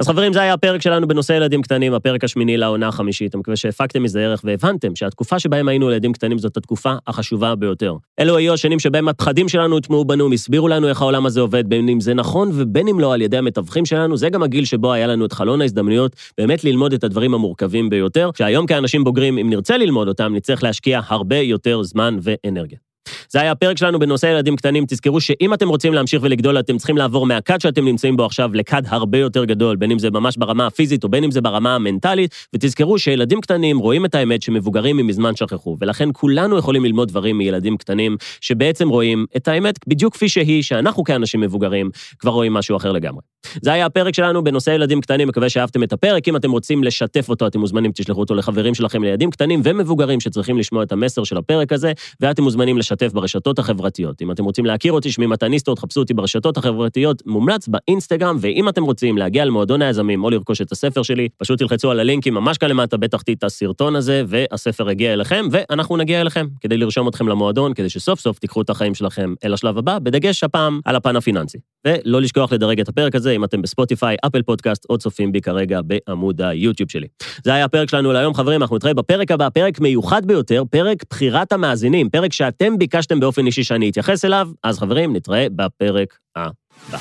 אז 0.00 0.06
חברים, 0.06 0.32
זה 0.32 0.40
היה 0.40 0.52
הפרק 0.52 0.82
שלנו 0.82 1.08
בנושא 1.08 1.32
ילדים 1.32 1.62
קטנים, 1.62 1.94
הפרק 1.94 2.24
השמיני 2.24 2.56
לעונה 2.56 2.88
החמישית. 2.88 3.34
אני 3.34 3.40
מקווה 3.40 3.56
שהפקתם 3.56 4.02
מזה 4.02 4.20
ערך 4.20 4.40
והבנתם 4.44 4.96
שהתקופה 4.96 5.38
שבהם 5.38 5.68
היינו 5.68 5.90
ילדים 5.90 6.12
קטנים 6.12 6.38
זאת 6.38 6.56
התקופה 6.56 6.94
החשובה 7.06 7.54
ביותר. 7.54 7.94
אלו 8.20 8.36
היו 8.36 8.52
השנים 8.52 8.78
שבהם 8.78 9.08
הפחדים 9.08 9.48
שלנו 9.48 9.74
הוטמעו 9.74 10.04
בנו, 10.04 10.32
הסבירו 10.32 10.68
לנו 10.68 10.88
איך 10.88 11.02
העולם 11.02 11.26
הזה 11.26 11.40
עובד, 11.40 11.68
בין 11.68 11.88
אם 11.88 12.00
זה 12.00 12.14
נכון 12.14 12.50
ובין 12.54 12.88
אם 12.88 13.00
לא 13.00 13.14
על 13.14 13.22
ידי 13.22 13.36
המתווכים 13.36 13.86
שלנו, 13.86 14.16
זה 14.16 14.28
גם 14.28 14.42
הגיל 14.42 14.64
שבו 14.64 14.92
היה 14.92 15.06
לנו 15.06 15.24
את 15.24 15.32
חלון 15.32 15.60
ההזדמנויות 15.60 16.16
באמת 16.38 16.64
ללמוד 16.64 16.92
את 16.92 17.04
הדברים 17.04 17.34
המורכבים 17.34 17.90
ביותר, 17.90 18.30
שהיום 18.38 18.66
כאנשים 18.66 19.04
בוגרים, 19.04 19.38
אם 19.38 19.50
נרצה 19.50 19.76
ללמוד 19.76 20.08
אותם, 20.08 20.32
נצטרך 20.34 20.62
להשקיע 20.62 21.00
הרבה 21.08 21.36
יותר 21.36 21.82
זמן 21.82 22.18
ואנרגיה. 22.22 22.89
זה 23.28 23.40
היה 23.40 23.52
הפרק 23.52 23.78
שלנו 23.78 23.98
בנושא 23.98 24.26
ילדים 24.26 24.56
קטנים. 24.56 24.84
תזכרו 24.88 25.20
שאם 25.20 25.54
אתם 25.54 25.68
רוצים 25.68 25.94
להמשיך 25.94 26.22
ולגדול, 26.22 26.58
אתם 26.58 26.76
צריכים 26.76 26.96
לעבור 26.96 27.26
מהכד 27.26 27.60
שאתם 27.60 27.84
נמצאים 27.84 28.16
בו 28.16 28.24
עכשיו 28.24 28.50
לכד 28.54 28.82
הרבה 28.86 29.18
יותר 29.18 29.44
גדול, 29.44 29.76
בין 29.76 29.90
אם 29.90 29.98
זה 29.98 30.10
ממש 30.10 30.36
ברמה 30.36 30.66
הפיזית 30.66 31.04
או 31.04 31.08
בין 31.08 31.24
אם 31.24 31.30
זה 31.30 31.40
ברמה 31.40 31.74
המנטלית, 31.74 32.34
ותזכרו 32.54 32.98
שילדים 32.98 33.40
קטנים 33.40 33.78
רואים 33.78 34.04
את 34.04 34.14
האמת 34.14 34.42
שמבוגרים 34.42 34.96
ממזמן 34.96 35.36
שכחו, 35.36 35.76
ולכן 35.80 36.08
כולנו 36.12 36.58
יכולים 36.58 36.84
ללמוד 36.84 37.08
דברים 37.08 37.38
מילדים 37.38 37.76
קטנים, 37.76 38.16
שבעצם 38.40 38.88
רואים 38.88 39.26
את 39.36 39.48
האמת 39.48 39.74
בדיוק 39.86 40.14
כפי 40.14 40.28
שהיא, 40.28 40.62
שאנחנו 40.62 41.04
כאנשים 41.04 41.40
מבוגרים 41.40 41.90
כבר 42.18 42.30
רואים 42.30 42.54
משהו 42.54 42.76
אחר 42.76 42.92
לגמרי. 42.92 43.20
זה 43.62 43.72
היה 43.72 43.86
הפרק 43.86 44.14
שלנו 44.14 44.44
בנושא 44.44 44.70
ילדים 44.70 45.00
קטנים, 45.00 45.28
מקווה 45.28 45.48
שאהבתם 45.48 45.82
את 45.82 45.92
הפרק. 45.92 46.28
אם 46.28 46.36
אתם 46.36 46.50
רוצים 46.50 46.84
לשתף 46.84 47.28
אותו, 47.28 47.46
אתם 47.46 47.60
מוזמנים, 47.60 47.92
תשלחו 47.94 48.20
אותו 48.20 48.34
לחברים 48.34 48.74
שלכם, 48.74 49.02
לילדים 49.02 49.30
קטנים 49.30 49.60
ומבוגרים 49.64 50.20
שצריכים 50.20 50.58
לשמוע 50.58 50.82
את 50.82 50.92
המסר 50.92 51.24
של 51.24 51.36
הפרק 51.36 51.72
הזה, 51.72 51.92
ואתם 52.20 52.42
מוזמנים 52.42 52.78
לשתף 52.90 53.12
ברשתות 53.12 53.58
החברתיות. 53.58 54.22
אם 54.22 54.30
אתם 54.30 54.44
רוצים 54.44 54.66
להכיר 54.66 54.92
אותי, 54.92 55.12
שמי 55.12 55.26
מתניסטו, 55.26 55.74
תחפשו 55.74 56.00
אותי 56.00 56.14
ברשתות 56.14 56.56
החברתיות, 56.56 57.22
מומלץ 57.26 57.68
באינסטגרם, 57.68 58.36
ואם 58.40 58.68
אתם 58.68 58.82
רוצים 58.82 59.18
להגיע 59.18 59.44
למועדון 59.44 59.82
היזמים 59.82 60.24
או 60.24 60.30
לרכוש 60.30 60.60
את 60.60 60.72
הספר 60.72 61.02
שלי, 61.02 61.28
פשוט 61.38 61.58
תלחצו 61.58 61.90
על 61.90 62.00
הלינקים 62.00 62.34
ממש 62.34 62.58
כאן 62.58 62.68
למטה 62.68 62.96
בתחתית 62.96 63.44
הסרטון 63.44 63.96
הזה, 63.96 64.22
והספר 64.26 64.90
יגיע 64.90 65.12
אליכם, 65.12 65.46
ואנחנו 65.50 65.96
נגיע 65.96 66.20
אליכם, 66.20 66.46
כדי 66.60 66.76
לרשום 66.76 67.08
אתכם 67.08 67.28
למועדון, 67.28 67.74
כדי 67.74 67.88
שסוף 67.88 68.20
סוף 68.20 68.38
תיקחו 68.38 68.62
את 68.62 68.70
החיים 68.70 68.94
שלכם 68.94 69.34
אל 69.44 69.54
השלב 69.54 69.78
הבא, 69.78 69.98
בדגש 69.98 70.44
הפעם 70.44 70.80
על 70.84 70.96
הפן 70.96 71.16
הפיננסי. 71.16 71.58
ולא 71.86 72.20
לשכוח 72.20 72.52
לדרג 72.52 72.80
את 72.80 72.88
הפרק 72.88 73.14
הזה 73.14 73.30
אם 73.30 73.44
אתם 73.44 73.62
בספוטיפיי, 73.62 74.16
אפל 74.26 74.42
פודקאסט 74.42 74.86
או 74.90 74.98
צופים 74.98 75.32
בי 75.32 75.40
כרגע 75.40 75.80
בעמוד 75.84 76.42
היוטיוב 76.42 76.90
שלי. 76.90 77.06
זה 77.44 77.54
היה 77.54 77.64
הפרק 77.64 77.90
שלנו 77.90 78.12
להיום, 78.12 78.34
חברים, 78.34 78.62
אנחנו 78.62 78.76
נתראה 78.76 78.94
בפרק 78.94 79.30
הבא, 79.30 79.48
פרק 79.48 79.80
מיוחד 79.80 80.26
ביותר, 80.26 80.62
פרק 80.70 81.04
בחירת 81.10 81.52
המאזינים, 81.52 82.10
פרק 82.10 82.32
שאתם 82.32 82.78
ביקשתם 82.78 83.20
באופן 83.20 83.46
אישי 83.46 83.64
שאני 83.64 83.90
אתייחס 83.90 84.24
אליו, 84.24 84.48
אז 84.64 84.78
חברים, 84.78 85.16
נתראה 85.16 85.46
בפרק 85.56 86.18
הבא. 86.36 86.98